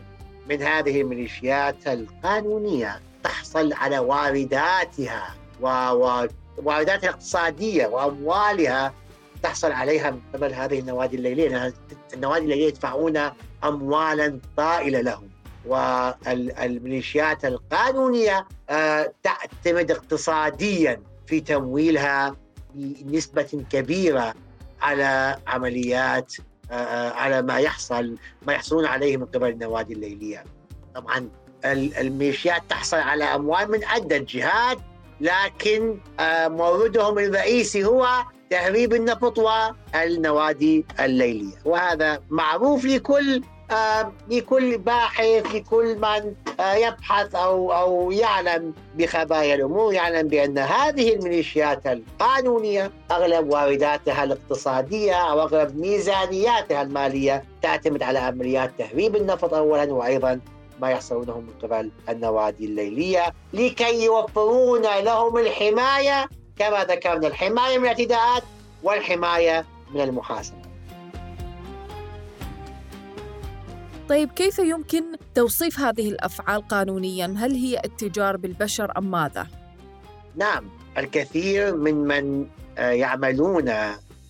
من 0.48 0.62
هذه 0.62 1.00
الميليشيات 1.00 1.86
القانونية 1.86 3.00
تحصل 3.24 3.72
على 3.72 3.98
وارداتها 3.98 5.34
ووارداتها 5.60 7.08
الاقتصادية 7.08 7.86
وأموالها 7.86 8.94
تحصل 9.42 9.72
عليها 9.72 10.10
من 10.10 10.20
قبل 10.34 10.52
هذه 10.54 10.78
النوادي 10.78 11.16
الليلية 11.16 11.74
النوادي 12.14 12.44
الليلية 12.44 12.66
يدفعون 12.66 13.30
أموالا 13.64 14.38
طائلة 14.56 15.00
لهم. 15.00 15.28
والميليشيات 15.66 17.44
القانونية 17.44 18.46
آه، 18.70 19.12
تعتمد 19.22 19.90
اقتصاديا 19.90 21.02
في 21.26 21.40
تمويلها 21.40 22.36
بنسبة 22.74 23.64
كبيرة 23.70 24.34
على 24.82 25.38
عمليات 25.46 26.34
على 26.70 27.42
ما 27.42 27.58
يحصل 27.58 28.16
ما 28.46 28.52
يحصلون 28.52 28.86
عليه 28.86 29.16
من 29.16 29.24
قبل 29.24 29.48
النوادي 29.48 29.92
الليلية. 29.92 30.44
طبعا 30.94 31.28
الميليشيات 31.64 32.62
تحصل 32.68 32.96
على 32.96 33.24
أموال 33.24 33.70
من 33.70 33.84
عده 33.84 34.18
جهات 34.18 34.78
لكن 35.20 35.98
آه، 36.20 36.48
موردهم 36.48 37.18
الرئيسي 37.18 37.84
هو 37.84 38.08
تهريب 38.50 38.94
النفط 38.94 39.38
والنوادي 39.38 40.86
الليلية 41.00 41.56
وهذا 41.64 42.22
معروف 42.30 42.84
لكل 42.84 43.36
آه، 43.36 43.57
لكل 44.30 44.78
باحث 44.78 45.54
لكل 45.54 45.98
من 45.98 46.34
آه، 46.60 46.74
يبحث 46.74 47.34
أو 47.34 47.72
أو 47.72 48.10
يعلم 48.10 48.74
بخبايا 48.94 49.54
الأمور 49.54 49.92
يعلم 49.92 50.28
بأن 50.28 50.58
هذه 50.58 51.14
الميليشيات 51.14 51.86
القانونية 51.86 52.90
أغلب 53.10 53.52
وارداتها 53.52 54.24
الاقتصادية 54.24 55.14
أو 55.14 55.42
أغلب 55.42 55.76
ميزانياتها 55.76 56.82
المالية 56.82 57.44
تعتمد 57.62 58.02
على 58.02 58.18
عمليات 58.18 58.70
تهريب 58.78 59.16
النفط 59.16 59.54
اولا 59.54 59.92
وأيضا 59.92 60.40
ما 60.80 60.90
يحصلونه 60.90 61.40
من 61.40 61.52
قبل 61.62 61.90
النوادي 62.08 62.64
الليلية 62.64 63.34
لكي 63.52 64.04
يوفرون 64.04 64.82
لهم 64.82 65.36
الحماية 65.36 66.28
كما 66.58 66.84
ذكرنا 66.84 67.26
الحماية 67.26 67.78
من 67.78 67.84
الاعتداءات 67.84 68.42
والحماية 68.82 69.64
من 69.94 70.00
المحاسبة. 70.00 70.67
طيب 74.08 74.30
كيف 74.32 74.58
يمكن 74.58 75.04
توصيف 75.34 75.80
هذه 75.80 76.08
الأفعال 76.08 76.68
قانونيا؟ 76.68 77.34
هل 77.38 77.52
هي 77.52 77.78
اتجار 77.78 78.36
بالبشر 78.36 78.92
أم 78.98 79.10
ماذا؟ 79.10 79.46
نعم، 80.36 80.64
الكثير 80.98 81.76
من 81.76 81.94
من 81.94 82.46
آه، 82.78 82.90
يعملون 82.90 83.72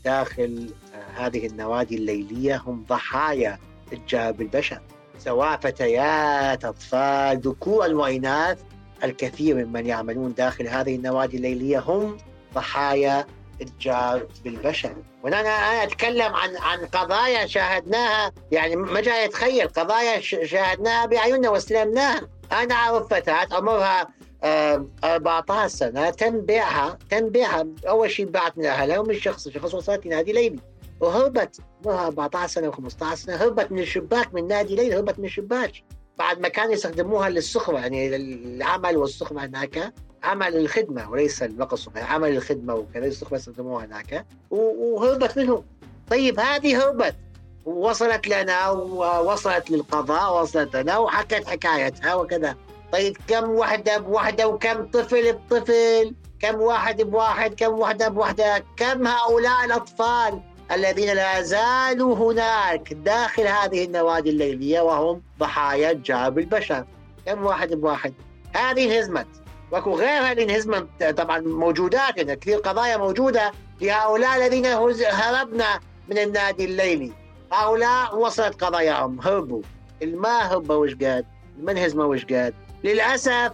داخل 0.04 0.70
آه، 0.94 1.26
هذه 1.26 1.46
النوادي 1.46 1.96
الليلية 1.96 2.62
هم 2.66 2.84
ضحايا 2.88 3.58
اتجار 3.92 4.32
بالبشر، 4.32 4.80
سواء 5.18 5.56
فتيات، 5.56 6.64
أطفال، 6.64 7.40
ذكور 7.40 7.94
واناث، 7.94 8.58
الكثير 9.04 9.54
من 9.54 9.72
من 9.72 9.86
يعملون 9.86 10.34
داخل 10.34 10.68
هذه 10.68 10.96
النوادي 10.96 11.36
الليلية 11.36 11.78
هم 11.78 12.16
ضحايا 12.54 13.26
اتجار 13.60 14.26
بالبشر. 14.44 14.96
وأنا 15.24 15.40
أنا 15.40 15.82
أتكلم 15.82 16.34
عن 16.34 16.56
عن 16.56 16.86
قضايا 16.86 17.46
شاهدناها 17.46 18.32
يعني 18.52 18.76
ما 18.76 19.00
جاي 19.00 19.24
اتخيل 19.24 19.68
قضايا 19.68 20.20
شاهدناها 20.20 21.06
بأعيننا 21.06 21.50
واستلمناها 21.50 22.28
أنا 22.52 22.74
اعرف 22.74 23.08
فتاه 23.14 23.46
عمرها 23.52 24.08
14 24.44 25.68
سنه 25.68 26.10
تم 26.10 26.40
بيعها 26.40 26.98
تم 27.10 27.28
بيعها. 27.28 27.66
أول 27.88 28.10
شيء 28.10 28.26
باعت 28.26 28.58
من 28.58 28.66
أهلها 28.66 28.98
ومن 28.98 29.14
شخص 29.14 29.48
شخص 29.48 29.74
وصلت 29.74 30.06
لنادي 30.06 30.32
ليلي. 30.32 30.60
وهربت 31.00 31.60
عمرها 31.84 32.06
14 32.06 32.52
سنه 32.52 32.72
و15 32.72 33.14
سنة. 33.14 33.36
هربت 33.36 33.72
من 33.72 33.78
الشباك 33.78 34.34
من 34.34 34.46
نادي 34.46 34.76
ليلي 34.76 34.96
هربت 34.96 35.18
من 35.18 35.24
الشباك. 35.24 35.72
بعد 36.18 36.40
ما 36.40 36.48
كانوا 36.48 36.72
يستخدموها 36.72 37.28
للسخرة 37.28 37.78
يعني 37.78 38.16
العمل 38.16 38.96
والسخرة 38.96 39.40
هناك 39.40 39.92
عمل 40.22 40.56
الخدمة 40.56 41.10
وليس 41.10 41.42
الرقص 41.42 41.88
عمل 41.96 42.36
الخدمة 42.36 42.74
وكذا 42.74 43.06
السخره 43.06 43.36
يستخدموها 43.36 43.84
هناك 43.84 44.26
وهربت 44.50 45.38
منهم. 45.38 45.64
طيب 46.10 46.40
هذه 46.40 46.82
هربت. 46.82 47.16
ووصلت 47.64 48.28
لنا 48.28 48.68
ووصلت 48.70 49.70
للقضاء 49.70 50.32
ووصلت 50.32 50.76
لنا 50.76 50.98
وحكت 50.98 51.48
حكايتها 51.48 52.14
وكذا. 52.14 52.56
طيب 52.92 53.16
كم 53.28 53.50
وحدة 53.50 53.98
بوحده 53.98 54.48
وكم 54.48 54.86
طفل 54.86 55.32
بطفل؟ 55.32 56.14
كم 56.40 56.60
واحد 56.60 57.02
بواحد؟ 57.02 57.54
كم 57.54 57.72
وحدة 57.72 58.08
بوحده 58.08 58.64
كم 58.76 59.06
هؤلاء 59.06 59.64
الأطفال 59.64 60.40
الذين 60.72 61.14
لا 61.14 61.42
زالوا 61.42 62.16
هناك 62.16 62.92
داخل 62.92 63.46
هذه 63.46 63.84
النوادي 63.84 64.30
الليلية 64.30 64.80
وهم 64.80 65.22
ضحايا 65.38 65.92
جاب 65.92 66.38
البشر؟ 66.38 66.84
كم 67.26 67.44
واحد 67.46 67.74
بواحد؟ 67.74 68.14
هذه 68.54 68.84
انهزمت 68.84 69.26
وكو 69.72 69.94
غيرها 69.94 70.32
اللي 70.32 70.42
انهزمت 70.42 71.04
طبعا 71.04 71.40
موجودات 71.40 72.16
يعني 72.16 72.36
كثير 72.36 72.58
قضايا 72.58 72.96
موجودة 72.96 73.52
لهؤلاء 73.80 74.36
الذين 74.36 74.66
هربنا 75.06 75.80
من 76.08 76.18
النادي 76.18 76.64
الليلي. 76.64 77.12
هؤلاء 77.52 78.18
وصلت 78.18 78.64
قضاياهم. 78.64 79.20
هربوا. 79.20 79.62
الما 80.02 80.38
هربوا 80.38 80.76
وش 80.76 80.94
قاد 80.94 81.26
المن 81.58 81.78
هزموا 81.78 82.04
وش 82.04 82.24
قاد 82.24 82.54
للأسف 82.84 83.52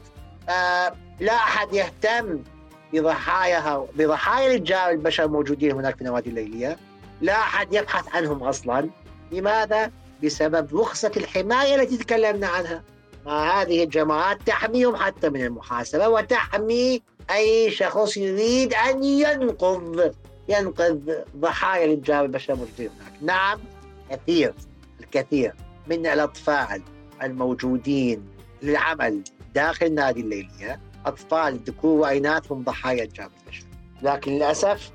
آه 0.49 0.95
لا 1.21 1.35
أحد 1.35 1.75
يهتم 1.75 2.39
بضحاياها 2.93 3.87
بضحايا 3.95 4.47
الاتجار 4.47 4.91
البشر 4.91 5.29
موجودين 5.29 5.73
هناك 5.73 5.95
في 5.95 6.01
النوادي 6.01 6.31
الليلية. 6.31 6.79
لا 7.21 7.33
أحد 7.33 7.75
يبحث 7.75 8.17
عنهم 8.17 8.43
أصلا. 8.43 8.91
لماذا؟ 9.33 9.91
بسبب 10.25 10.77
رخصة 10.77 11.13
الحماية 11.17 11.75
التي 11.75 11.97
تكلمنا 11.97 12.47
عنها. 12.47 12.83
هذه 13.27 13.85
الجماعات 13.85 14.39
تحميهم 14.47 14.97
حتى 14.97 15.29
من 15.29 15.45
المحاسبة 15.45 16.09
وتحمي 16.09 17.03
أي 17.31 17.71
شخص 17.71 18.17
يريد 18.17 18.75
أن 18.75 19.05
ينقذ 19.05 20.13
ينقذ 20.49 21.15
ضحايا 21.37 21.85
الاتجار 21.85 22.25
البشر 22.25 22.53
الموجودين 22.53 22.91
هناك. 23.01 23.13
نعم 23.23 23.61
كثير 24.11 24.55
الكثير 25.01 25.55
من 25.87 26.07
الأطفال 26.07 26.83
الموجودين 27.23 28.25
للعمل 28.63 29.23
داخل 29.55 29.87
النادي 29.87 30.21
الليلية 30.21 30.81
أطفال 31.07 31.57
ذكور 31.57 32.01
واناث 32.01 32.53
هم 32.53 32.63
ضحايا 32.63 33.05
اتجار 33.05 33.31
البشر 33.47 33.65
لكن 34.03 34.33
للأسف 34.33 34.91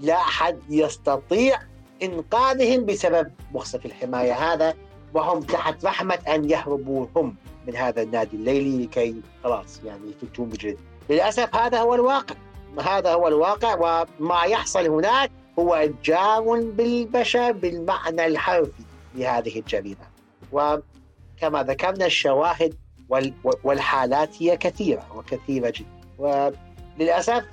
لا 0.00 0.16
أحد 0.16 0.58
يستطيع 0.70 1.58
إنقاذهم 2.02 2.84
بسبب 2.86 3.30
رخصه 3.54 3.80
الحماية 3.84 4.32
هذا 4.32 4.74
وهم 5.14 5.40
تحت 5.40 5.84
رحمة 5.84 6.14
أن 6.14 6.50
يهربوا 6.50 7.06
هم. 7.16 7.36
من 7.66 7.76
هذا 7.76 8.02
النادي 8.02 8.36
الليلي 8.36 8.84
لكي 8.84 9.14
خلاص 9.44 9.80
يعني 9.84 10.00
يفتون 10.22 10.48
بجد 10.48 10.78
للأسف 11.10 11.56
هذا 11.56 11.78
هو 11.80 11.94
الواقع. 11.94 12.34
هذا 12.80 13.12
هو 13.12 13.28
الواقع 13.28 13.74
وما 14.20 14.42
يحصل 14.44 14.86
هناك 14.86 15.30
هو 15.58 15.74
اتجار 15.74 16.40
بالبشر 16.60 17.52
بالمعنى 17.52 18.26
الحرفي 18.26 18.82
لهذه 19.14 19.58
الجريمة. 19.58 20.06
وكما 20.52 21.62
ذكرنا 21.62 22.06
الشواهد 22.06 22.74
وال- 23.08 23.34
والحالات 23.64 24.42
هي 24.42 24.56
كثيرة 24.56 25.06
وكثيرة 25.16 25.72
جدا. 25.76 26.52
وللأسف 26.98 27.44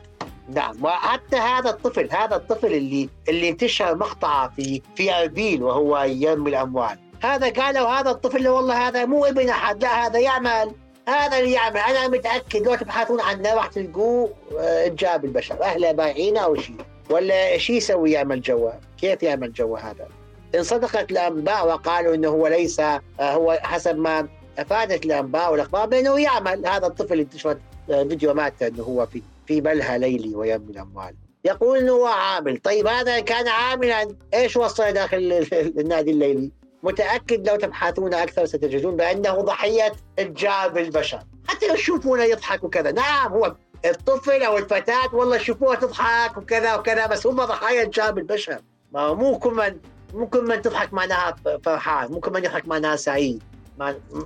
نعم. 0.49 0.83
وحتى 0.85 1.35
هذا 1.37 1.69
الطفل 1.69 2.09
هذا 2.11 2.35
الطفل 2.35 2.73
اللي 2.73 3.09
اللي 3.29 3.49
انتشر 3.49 3.95
مقطعه 3.95 4.49
في 4.55 4.81
في 4.95 5.13
أربيل 5.13 5.63
وهو 5.63 5.99
يرمي 6.03 6.49
الأموال. 6.49 6.97
هذا 7.23 7.49
قالوا 7.49 7.87
هذا 7.89 8.09
الطفل 8.11 8.47
والله 8.47 8.87
هذا 8.87 9.05
مو 9.05 9.25
ابن 9.25 9.49
أحد 9.49 9.81
لا 9.83 10.05
هذا 10.05 10.19
يعمل. 10.19 10.71
هذا 11.07 11.39
اللي 11.39 11.51
يعمل. 11.51 11.77
أنا 11.77 12.07
متأكد 12.07 12.67
لو 12.67 12.75
تبحثون 12.75 13.21
عنه 13.21 13.53
راح 13.53 13.67
تلقوه 13.67 14.33
آه، 14.59 14.87
جاب 14.87 15.25
البشر. 15.25 15.63
أهله 15.63 15.91
بايعينه 15.91 16.39
أو 16.39 16.55
شيء 16.55 16.75
ولا 17.09 17.57
شيء 17.57 17.75
يسوي 17.75 18.11
يعمل 18.11 18.41
جوا؟ 18.41 18.71
كيف 19.01 19.23
يعمل 19.23 19.53
جوا 19.53 19.79
هذا؟ 19.79 20.07
إن 20.55 20.63
صدقت 20.63 21.11
الأنباء 21.11 21.67
وقالوا 21.67 22.15
إنه 22.15 22.29
هو 22.29 22.47
ليس 22.47 22.79
آه، 22.79 22.99
هو 23.19 23.59
حسب 23.63 23.97
ما 23.97 24.27
أفادت 24.59 25.05
الأنباء 25.05 25.51
والأخبار 25.51 25.85
بأنه 25.87 26.19
يعمل. 26.19 26.65
هذا 26.67 26.87
الطفل 26.87 27.11
اللي 27.13 27.23
انتشرت 27.23 27.59
آه، 27.91 28.03
فيديو 28.03 28.33
مات 28.33 28.61
إنه 28.63 28.83
هو 28.83 29.05
في 29.05 29.21
في 29.47 29.61
ملهى 29.61 29.99
ليلي 29.99 30.35
ويرمي 30.35 30.71
الأموال. 30.71 31.15
يقول 31.45 31.77
إنه 31.77 31.91
هو 31.91 32.05
عامل. 32.05 32.57
طيب 32.57 32.87
هذا 32.87 33.19
كان 33.19 33.47
عاملا. 33.47 34.15
إيش 34.33 34.57
وصل 34.57 34.91
داخل 34.91 35.17
ال- 35.17 35.79
النادي 35.79 36.11
الليلي؟ 36.11 36.51
متأكد 36.83 37.49
لو 37.49 37.55
تبحثون 37.55 38.13
أكثر 38.13 38.45
ستجدون 38.45 38.95
بأنه 38.95 39.41
ضحية 39.41 39.91
اتجار 40.19 40.69
بالبشر. 40.69 41.19
حتى 41.47 41.67
لو 41.67 41.75
تشوفونه 41.75 42.23
يضحك 42.23 42.63
وكذا. 42.63 42.91
نعم 42.91 43.31
هو 43.31 43.55
الطفل 43.85 44.43
أو 44.43 44.57
الفتاة 44.57 45.15
والله 45.15 45.37
شوفوها 45.37 45.75
تضحك 45.75 46.37
وكذا 46.37 46.75
وكذا 46.75 47.07
بس 47.07 47.27
هم 47.27 47.35
ضحايا 47.35 47.83
اتجار 47.83 48.11
بالبشر. 48.11 48.59
ما 48.91 49.13
مو 49.13 49.39
كل 49.39 49.53
من 49.53 49.77
مو 50.13 50.27
كل 50.27 50.47
من 50.47 50.61
تضحك 50.61 50.93
معناها 50.93 51.35
فرحان 51.63 52.11
مو 52.11 52.19
كل 52.19 52.31
من 52.31 52.43
يضحك 52.43 52.67
معناها 52.67 52.95
سعيد. 52.95 53.43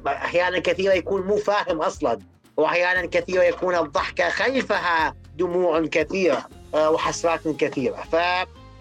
أحيانا 0.07 0.59
كثيرة 0.59 0.93
يكون 0.93 1.21
مو 1.21 1.37
فاهم 1.37 1.81
أصلا 1.81 2.19
وأحيانا 2.57 3.05
كثيرة 3.05 3.43
يكون 3.43 3.75
الضحكة 3.75 4.29
خلفها 4.29 5.15
دموع 5.37 5.85
كثيرة 5.85 6.47
آه، 6.75 6.89
وحسرات 6.89 7.47
كثيرة. 7.47 7.95
ف 7.95 8.15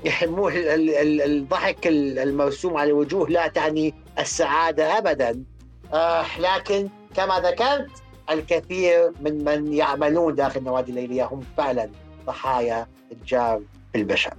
ال- 0.06 1.22
الضحك 1.22 1.86
ال- 1.86 2.18
المرسوم 2.18 2.76
على 2.76 2.90
الوجوه 2.90 3.28
لا 3.30 3.46
تعني 3.46 3.94
السعادة 4.18 4.98
ابدا 4.98 5.44
آه، 5.92 6.24
لكن 6.40 6.88
كما 7.16 7.40
ذكرت 7.40 7.90
الكثير 8.30 9.12
من 9.20 9.44
من 9.44 9.72
يعملون 9.72 10.34
داخل 10.34 10.60
النوادي 10.60 10.90
الليلية 10.90 11.24
هم 11.24 11.40
فعلا 11.56 11.90
ضحايا 12.26 12.86
اتجار 13.12 13.62
بالبشر 13.94 14.34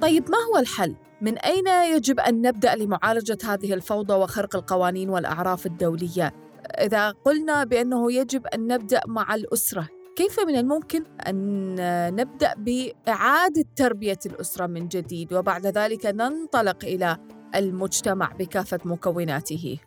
طيب 0.00 0.30
ما 0.30 0.38
هو 0.52 0.58
الحل؟ 0.58 0.94
من 1.20 1.38
أين 1.38 1.64
يجب 1.94 2.20
أن 2.20 2.42
نبدأ 2.42 2.74
لمعالجة 2.74 3.38
هذه 3.44 3.74
الفوضى 3.74 4.14
وخرق 4.14 4.56
القوانين 4.56 5.10
والأعراف 5.10 5.66
الدولية؟ 5.66 6.32
إذا 6.80 7.10
قلنا 7.10 7.64
بأنه 7.64 8.12
يجب 8.12 8.46
أن 8.46 8.66
نبدأ 8.66 9.00
مع 9.06 9.34
الأسرة، 9.34 9.88
كيف 10.16 10.40
من 10.40 10.56
الممكن 10.56 11.04
أن 11.26 11.76
نبدأ 12.16 12.54
بإعادة 12.56 13.64
تربية 13.76 14.18
الأسرة 14.26 14.66
من 14.66 14.88
جديد 14.88 15.32
وبعد 15.32 15.66
ذلك 15.66 16.06
ننطلق 16.06 16.84
إلى 16.84 17.16
المجتمع 17.54 18.32
بكافة 18.38 18.78
مكوناته؟ 18.84 19.78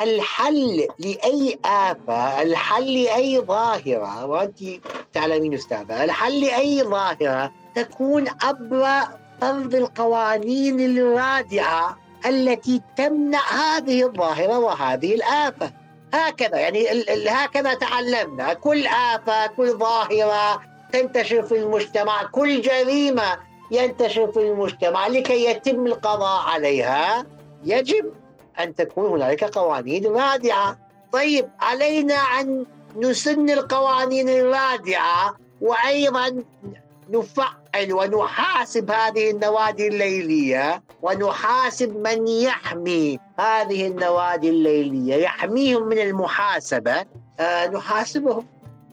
الحل 0.00 0.86
لأي 0.98 1.58
آفة، 1.64 2.42
الحل 2.42 3.02
لأي 3.02 3.38
ظاهرة 3.40 4.26
وأنت 4.26 4.58
تعلمين 5.12 5.54
أستاذة، 5.54 6.04
الحل 6.04 6.40
لأي 6.40 6.82
ظاهرة 6.82 7.52
تكون 7.74 8.24
عبر 8.42 8.88
فرض 9.40 9.74
القوانين 9.74 10.80
الرادعة 10.80 11.98
التي 12.26 12.82
تمنع 12.96 13.40
هذه 13.50 14.06
الظاهرة 14.06 14.58
وهذه 14.58 15.14
الآفة. 15.14 15.83
هكذا 16.14 16.58
يعني 16.58 17.04
هكذا 17.28 17.74
تعلمنا، 17.74 18.54
كل 18.54 18.86
آفة، 18.86 19.46
كل 19.46 19.70
ظاهرة 19.78 20.62
تنتشر 20.92 21.42
في 21.42 21.54
المجتمع، 21.54 22.22
كل 22.22 22.62
جريمة 22.62 23.38
ينتشر 23.70 24.32
في 24.32 24.40
المجتمع. 24.40 25.06
لكي 25.06 25.44
يتم 25.44 25.86
القضاء 25.86 26.42
عليها 26.42 27.26
يجب 27.64 28.12
أن 28.60 28.74
تكون 28.74 29.10
هنالك 29.10 29.44
قوانين 29.44 30.06
رادعة. 30.06 30.78
طيب 31.12 31.48
علينا 31.60 32.14
أن 32.14 32.66
نسن 32.96 33.50
القوانين 33.50 34.28
الرادعة 34.28 35.36
وأيضا 35.60 36.42
نفعل 37.10 37.92
ونحاسب 37.92 38.90
هذه 38.90 39.30
النوادي 39.30 39.88
الليلية 39.88 40.82
ونحاسب 41.02 41.96
من 41.96 42.28
يحمي 42.28 43.18
هذه 43.38 43.86
النوادي 43.86 44.48
الليلية 44.48 45.14
يحميهم 45.14 45.82
من 45.88 45.98
المحاسبة. 45.98 47.04
آه 47.40 47.66
نحاسبهم. 47.66 48.46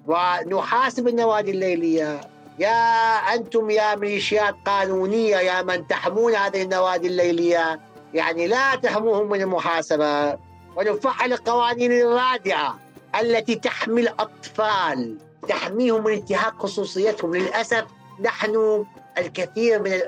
ونحاسب 0.08 1.08
النوادي 1.08 1.52
الليلية. 1.52 2.22
يا 2.60 3.16
أنتم 3.34 3.70
يا 3.70 3.96
ميليشيات 3.96 4.56
قانونية 4.66 5.38
يا 5.38 5.62
من 5.62 5.88
تحمون 5.88 6.36
هذه 6.36 6.62
النوادي 6.62 7.08
الليلية. 7.08 7.80
يعني 8.14 8.48
لا 8.48 8.76
تحموهم 8.76 9.30
من 9.30 9.42
المحاسبة. 9.42 10.38
ونفعل 10.76 11.34
القوانين 11.34 11.92
الرادعة 11.92 12.80
التي 13.22 13.56
تحمي 13.56 14.02
الأطفال 14.02 15.18
تحميهم 15.50 16.04
من 16.04 16.14
انتهاك 16.14 16.54
خصوصيتهم. 16.60 17.36
للأسف 17.36 17.86
نحن 18.20 18.86
الكثير 19.18 19.82
من 19.82 20.00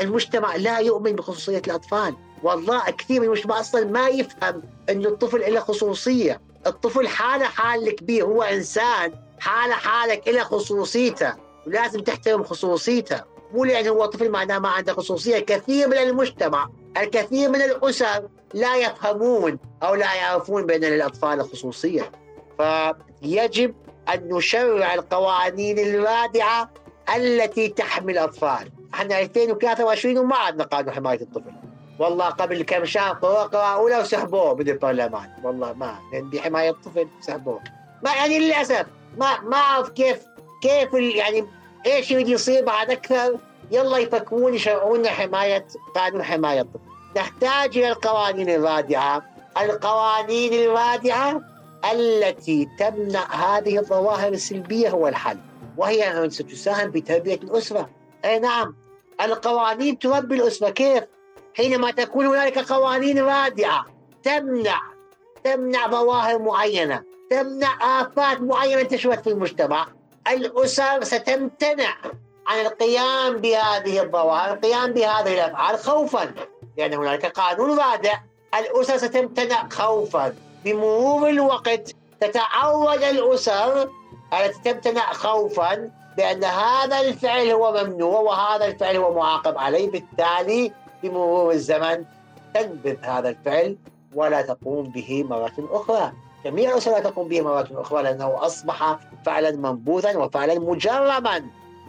المجتمع 0.00 0.56
لا 0.56 0.78
يؤمن 0.78 1.12
بخصوصية 1.12 1.62
الأطفال. 1.66 2.16
والله 2.42 2.90
كثير 2.90 3.20
من 3.20 3.26
المجتمع 3.26 3.60
أصلا 3.60 3.84
ما 3.84 4.08
يفهم 4.08 4.62
أن 4.90 5.06
الطفل 5.06 5.54
له 5.54 5.60
خصوصية. 5.60 6.40
الطفل 6.66 7.08
حاله 7.08 7.44
حال 7.44 7.88
الكبير 7.88 8.24
هو 8.24 8.42
إنسان 8.42 9.14
حاله 9.40 9.74
حالك 9.74 10.28
له 10.28 10.44
خصوصيته. 10.44 11.34
ولازم 11.66 12.00
تحترم 12.00 12.44
خصوصيته. 12.44 13.20
مو 13.54 13.64
لأنه 13.64 13.90
هو 13.90 14.06
طفل 14.06 14.30
معناه 14.30 14.58
ما 14.58 14.68
عنده 14.68 14.92
خصوصية. 14.92 15.38
كثير 15.38 15.88
من 15.88 15.98
المجتمع 15.98 16.68
الكثير 16.96 17.48
من 17.48 17.62
الأسر 17.62 18.28
لا 18.54 18.76
يفهمون 18.76 19.58
أو 19.82 19.94
لا 19.94 20.14
يعرفون 20.14 20.66
بأن 20.66 20.80
للأطفال 20.80 21.44
خصوصية. 21.44 22.12
فيجب 22.58 23.74
أن 24.14 24.28
نشرع 24.28 24.94
القوانين 24.94 25.78
الرادعة 25.78 26.70
التي 27.16 27.68
تحمي 27.68 28.12
الأطفال 28.12 28.70
إحنا 28.94 29.20
2023 29.20 30.18
وما 30.18 30.36
عندنا 30.36 30.64
قانون 30.64 30.94
حماية 30.94 31.20
الطفل. 31.20 31.52
والله 31.98 32.28
قبل 32.28 32.62
كم 32.62 32.84
شهر 32.84 33.12
قراءة 33.12 33.74
أولى 33.74 33.98
وسحبوه 33.98 34.54
من 34.54 34.68
البرلمان. 34.68 35.30
والله 35.42 35.72
ما 35.72 35.98
لأن 36.12 36.30
بحماية 36.30 36.70
الطفل 36.70 37.08
سحبوه. 37.20 37.60
ما 38.02 38.14
يعني 38.14 38.38
للأسف 38.38 38.86
ما 39.16 39.40
ما 39.40 39.56
أعرف 39.56 39.88
كيف 39.88 40.26
كيف 40.62 40.94
يعني 40.94 41.46
إيش 41.86 42.10
يريد 42.10 42.28
يصير 42.28 42.64
بعد 42.64 42.90
أكثر. 42.90 43.38
يلا 43.70 43.98
يفكرون 43.98 44.54
يشرعون 44.54 45.08
حماية 45.08 45.66
قانون 45.94 46.22
حماية 46.22 46.60
الطفل. 46.60 46.84
نحتاج 47.16 47.78
إلى 47.78 47.88
القوانين 47.88 48.50
الرادعة. 48.50 49.22
القوانين 49.62 50.52
الرادعة 50.52 51.40
التي 51.92 52.68
تمنع 52.78 53.34
هذه 53.34 53.78
الظواهر 53.78 54.28
السلبية 54.28 54.90
هو 54.90 55.08
الحل. 55.08 55.38
وهي 55.76 56.30
ستساهم 56.30 56.90
بتربية 56.90 57.34
الأسرة. 57.34 57.90
أي 58.24 58.38
نعم 58.38 58.74
القوانين 59.20 59.98
تربي 59.98 60.34
الأسرة. 60.34 60.70
كيف؟ 60.70 61.04
حينما 61.56 61.90
تكون 61.90 62.26
هنالك 62.26 62.58
قوانين 62.58 63.18
رادعة 63.18 63.86
تمنع 64.22 64.80
تمنع 65.44 65.90
ظواهر 65.90 66.38
معينة 66.38 67.02
تمنع 67.30 68.00
آفات 68.00 68.40
معينة 68.40 68.80
انتشرت 68.80 69.20
في 69.20 69.30
المجتمع. 69.30 69.86
الأسر 70.28 71.04
ستمتنع 71.04 71.94
عن 72.46 72.60
القيام 72.66 73.36
بهذه 73.36 74.02
الظواهر 74.02 74.52
القيام 74.52 74.92
بهذه 74.92 75.34
الأفعال 75.34 75.78
خوفا 75.78 76.34
لأن 76.78 76.94
هناك 76.94 77.26
قانون 77.26 77.78
رادع. 77.78 78.14
الأسر 78.58 78.96
ستمتنع 78.96 79.68
خوفا. 79.68 80.34
بمرور 80.64 81.28
الوقت 81.28 81.94
تتعود 82.20 83.02
الأسر 83.02 83.90
التي 84.32 84.72
تمتنع 84.72 85.12
خوفا 85.12 85.90
بأن 86.16 86.44
هذا 86.44 87.00
الفعل 87.00 87.50
هو 87.50 87.84
ممنوع 87.84 88.20
وهذا 88.20 88.64
الفعل 88.64 88.96
هو 88.96 89.14
معاقب 89.14 89.58
عليه 89.58 89.90
بالتالي 89.90 90.72
بمرور 91.02 91.52
الزمن 91.52 92.04
تنبذ 92.54 92.96
هذا 93.02 93.28
الفعل 93.28 93.76
ولا 94.14 94.42
تقوم 94.42 94.82
به 94.82 95.24
مرة 95.24 95.52
أخرى. 95.58 96.12
جميع 96.44 96.70
الأسر 96.70 96.90
لا 96.90 97.00
تقوم 97.00 97.28
به 97.28 97.40
مرة 97.40 97.68
أخرى 97.72 98.02
لأنه 98.02 98.46
أصبح 98.46 98.98
فعلا 99.26 99.50
منبوذا 99.50 100.16
وفعلا 100.16 100.60
مجرما. 100.60 101.42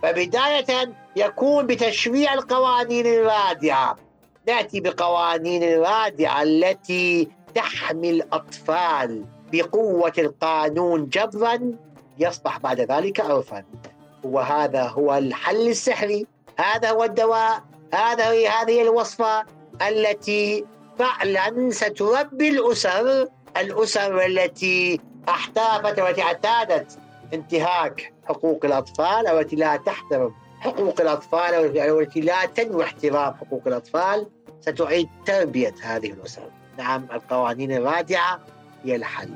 فبداية 0.03 0.93
يكون 1.15 1.67
بتشريع 1.67 2.33
القوانين 2.33 3.05
الرادعة. 3.05 3.97
نأتي 4.47 4.79
بقوانين 4.79 5.63
الرادعة 5.63 6.43
التي 6.43 7.27
تحمي 7.55 8.09
الأطفال 8.09 9.25
بقوة 9.51 10.13
القانون 10.17 11.09
جبرا 11.09 11.73
يصبح 12.19 12.57
بعد 12.57 12.81
ذلك 12.81 13.19
عرفا 13.19 13.63
وهذا 14.23 14.83
هو 14.83 15.17
الحل 15.17 15.67
السحري. 15.67 16.27
هذا 16.59 16.91
هو 16.91 17.03
الدواء. 17.03 17.63
هذا 17.93 18.31
هي 18.31 18.47
هذه 18.47 18.81
الوصفة 18.81 19.45
التي 19.87 20.65
فعلا 20.99 21.69
ستربي 21.69 22.49
الأسر. 22.49 23.27
الأسر 23.57 24.25
التي 24.25 24.99
احتافت 25.29 25.99
والتي 25.99 26.21
اعتادت 26.21 26.97
انتهاك 27.33 28.13
حقوق 28.25 28.65
الأطفال 28.65 29.27
أو 29.27 29.39
التي 29.39 29.55
لا 29.55 29.77
تحترم 29.77 30.33
حقوق 30.59 31.01
الأطفال 31.01 31.77
أو 31.79 31.99
التي 31.99 32.21
لا 32.21 32.45
تنوي 32.45 32.83
احترام 32.83 33.33
حقوق 33.33 33.61
الأطفال 33.67 34.27
ستعيد 34.61 35.09
تربية 35.25 35.75
هذه 35.83 36.11
الأسر. 36.11 36.49
نعم 36.77 37.07
القوانين 37.13 37.71
الرادعة 37.71 38.39
هي 38.83 38.95
الحل. 38.95 39.29